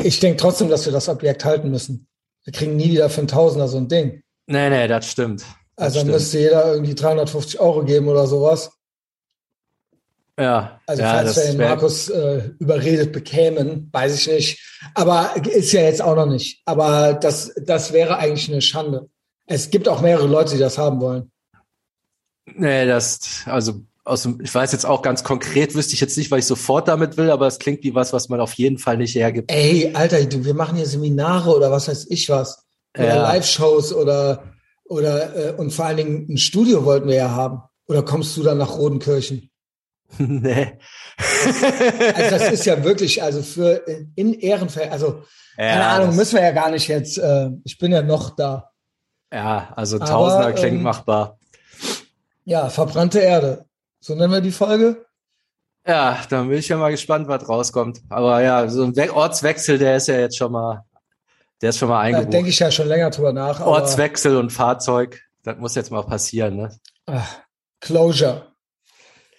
ich 0.00 0.20
denke 0.20 0.36
trotzdem, 0.36 0.68
dass 0.68 0.84
wir 0.84 0.92
das 0.92 1.08
Objekt 1.08 1.44
halten 1.44 1.70
müssen. 1.70 2.06
Wir 2.44 2.52
kriegen 2.52 2.76
nie 2.76 2.90
wieder 2.90 3.10
für 3.10 3.18
einen 3.18 3.28
Tausender 3.28 3.66
so 3.66 3.78
ein 3.78 3.88
Ding. 3.88 4.22
Nee, 4.46 4.70
nee, 4.70 4.86
das 4.86 5.10
stimmt. 5.10 5.40
Das 5.74 5.86
also 5.86 6.00
stimmt. 6.00 6.12
müsste 6.12 6.38
jeder 6.38 6.72
irgendwie 6.72 6.94
350 6.94 7.58
Euro 7.60 7.84
geben 7.84 8.08
oder 8.08 8.26
sowas. 8.26 8.70
Ja. 10.38 10.80
Also 10.86 11.02
ja, 11.02 11.12
falls 11.14 11.36
wir 11.36 11.44
den 11.44 11.56
Markus 11.56 12.08
äh, 12.10 12.50
überredet 12.58 13.12
bekämen, 13.12 13.88
weiß 13.92 14.14
ich 14.14 14.28
nicht. 14.28 14.80
Aber 14.94 15.34
ist 15.46 15.72
ja 15.72 15.80
jetzt 15.82 16.00
auch 16.00 16.14
noch 16.14 16.26
nicht. 16.26 16.62
Aber 16.64 17.14
das, 17.14 17.52
das 17.56 17.92
wäre 17.92 18.18
eigentlich 18.18 18.50
eine 18.50 18.62
Schande. 18.62 19.08
Es 19.46 19.70
gibt 19.70 19.88
auch 19.88 20.00
mehrere 20.00 20.26
Leute, 20.26 20.54
die 20.54 20.60
das 20.60 20.78
haben 20.78 21.00
wollen. 21.00 21.32
Nee, 22.54 22.86
das, 22.86 23.42
also 23.46 23.82
aus 24.08 24.22
dem, 24.22 24.40
ich 24.40 24.54
weiß 24.54 24.72
jetzt 24.72 24.86
auch 24.86 25.02
ganz 25.02 25.22
konkret, 25.22 25.74
wüsste 25.74 25.94
ich 25.94 26.00
jetzt 26.00 26.16
nicht, 26.16 26.30
weil 26.30 26.40
ich 26.40 26.46
sofort 26.46 26.88
damit 26.88 27.16
will, 27.16 27.30
aber 27.30 27.46
es 27.46 27.58
klingt 27.58 27.82
wie 27.84 27.94
was, 27.94 28.12
was 28.12 28.28
man 28.28 28.40
auf 28.40 28.54
jeden 28.54 28.78
Fall 28.78 28.96
nicht 28.96 29.14
hergibt. 29.14 29.52
Ey, 29.52 29.92
Alter, 29.94 30.24
du, 30.24 30.44
wir 30.44 30.54
machen 30.54 30.76
hier 30.76 30.86
Seminare 30.86 31.54
oder 31.54 31.70
was 31.70 31.88
weiß 31.88 32.06
ich 32.10 32.28
was. 32.28 32.64
Oder 32.96 33.06
ja. 33.08 33.22
Live-Shows 33.22 33.92
oder, 33.92 34.44
oder, 34.84 35.36
äh, 35.36 35.52
und 35.52 35.72
vor 35.72 35.86
allen 35.86 35.98
Dingen 35.98 36.26
ein 36.30 36.38
Studio 36.38 36.84
wollten 36.84 37.08
wir 37.08 37.16
ja 37.16 37.30
haben. 37.30 37.62
Oder 37.86 38.02
kommst 38.02 38.36
du 38.36 38.42
dann 38.42 38.58
nach 38.58 38.76
Rodenkirchen? 38.76 39.50
nee. 40.18 40.78
also 41.18 42.30
das 42.30 42.52
ist 42.52 42.66
ja 42.66 42.82
wirklich, 42.82 43.22
also 43.22 43.42
für 43.42 43.84
in 44.14 44.34
Ehrenfeld, 44.34 44.90
also 44.90 45.22
ja, 45.58 45.72
keine 45.72 45.86
Ahnung, 45.86 46.16
müssen 46.16 46.36
wir 46.36 46.42
ja 46.42 46.52
gar 46.52 46.70
nicht 46.70 46.88
jetzt, 46.88 47.18
äh, 47.18 47.50
ich 47.64 47.78
bin 47.78 47.92
ja 47.92 48.02
noch 48.02 48.34
da. 48.34 48.70
Ja, 49.32 49.72
also 49.76 49.98
Tausender 49.98 50.46
Aber, 50.46 50.52
klingt 50.52 50.76
ähm, 50.76 50.82
machbar. 50.82 51.38
Ja, 52.44 52.70
verbrannte 52.70 53.18
Erde. 53.18 53.67
So 54.00 54.14
nennen 54.14 54.32
wir 54.32 54.40
die 54.40 54.52
Folge. 54.52 55.04
Ja, 55.86 56.20
dann 56.28 56.48
bin 56.48 56.58
ich 56.58 56.68
ja 56.68 56.76
mal 56.76 56.90
gespannt, 56.90 57.28
was 57.28 57.48
rauskommt. 57.48 58.00
Aber 58.10 58.42
ja, 58.42 58.68
so 58.68 58.84
ein 58.84 59.10
Ortswechsel, 59.10 59.78
der 59.78 59.96
ist 59.96 60.08
ja 60.08 60.18
jetzt 60.18 60.36
schon 60.36 60.52
mal, 60.52 60.84
der 61.62 61.70
ist 61.70 61.78
schon 61.78 61.88
mal 61.88 62.00
eingebucht. 62.00 62.28
Da 62.28 62.30
denke 62.30 62.50
ich 62.50 62.58
ja 62.58 62.70
schon 62.70 62.88
länger 62.88 63.10
drüber 63.10 63.32
nach. 63.32 63.60
Ortswechsel 63.60 64.36
und 64.36 64.50
Fahrzeug, 64.50 65.22
das 65.44 65.56
muss 65.56 65.74
jetzt 65.74 65.90
mal 65.90 66.02
passieren, 66.02 66.56
ne? 66.56 66.78
Ach, 67.06 67.38
Closure. 67.80 68.52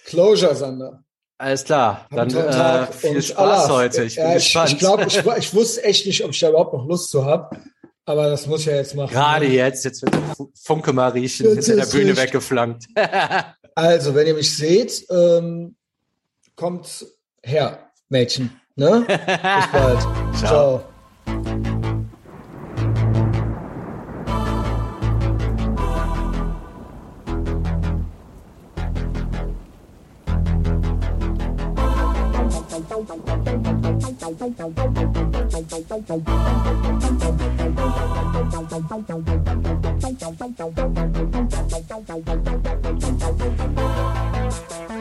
Closure, 0.05 0.55
Sander. 0.55 1.03
Alles 1.37 1.63
klar, 1.63 2.07
dann 2.11 2.29
äh, 2.35 2.87
viel 2.91 3.21
Spaß 3.21 3.37
Allah. 3.37 3.69
heute. 3.69 4.03
Ich 4.03 4.15
bin 4.15 4.25
ja, 4.25 4.33
gespannt. 4.33 4.67
Ich, 4.69 4.73
ich 4.73 4.79
glaube, 4.79 5.05
ich, 5.05 5.17
ich 5.37 5.53
wusste 5.53 5.83
echt 5.83 6.05
nicht, 6.05 6.23
ob 6.25 6.31
ich 6.31 6.39
da 6.39 6.49
überhaupt 6.49 6.73
noch 6.73 6.85
Lust 6.85 7.11
zu 7.11 7.23
habe. 7.25 7.55
Aber 8.05 8.27
das 8.27 8.47
muss 8.47 8.61
ich 8.61 8.65
ja 8.65 8.75
jetzt 8.75 8.95
machen. 8.95 9.13
Gerade 9.13 9.45
jetzt, 9.45 9.85
jetzt 9.85 10.01
wird 10.01 10.15
der 10.15 10.47
Funke 10.55 10.93
mal 10.93 11.09
riechen, 11.11 11.47
hinter 11.47 11.75
der 11.75 11.85
Bühne 11.85 12.09
richtig. 12.09 12.17
weggeflankt. 12.17 12.87
Also, 13.81 14.13
wenn 14.13 14.27
ihr 14.27 14.33
mich 14.33 14.57
seht, 14.57 15.05
ähm, 15.09 15.77
kommt 16.57 17.05
her, 17.41 17.91
Mädchen. 18.09 18.59
Ne? 18.75 19.05
Bis 19.07 19.17
bald. 19.71 20.01
Ciao. 20.35 20.83
Ciao. 36.09 36.38
Thank 38.89 39.07
you. 44.89 44.98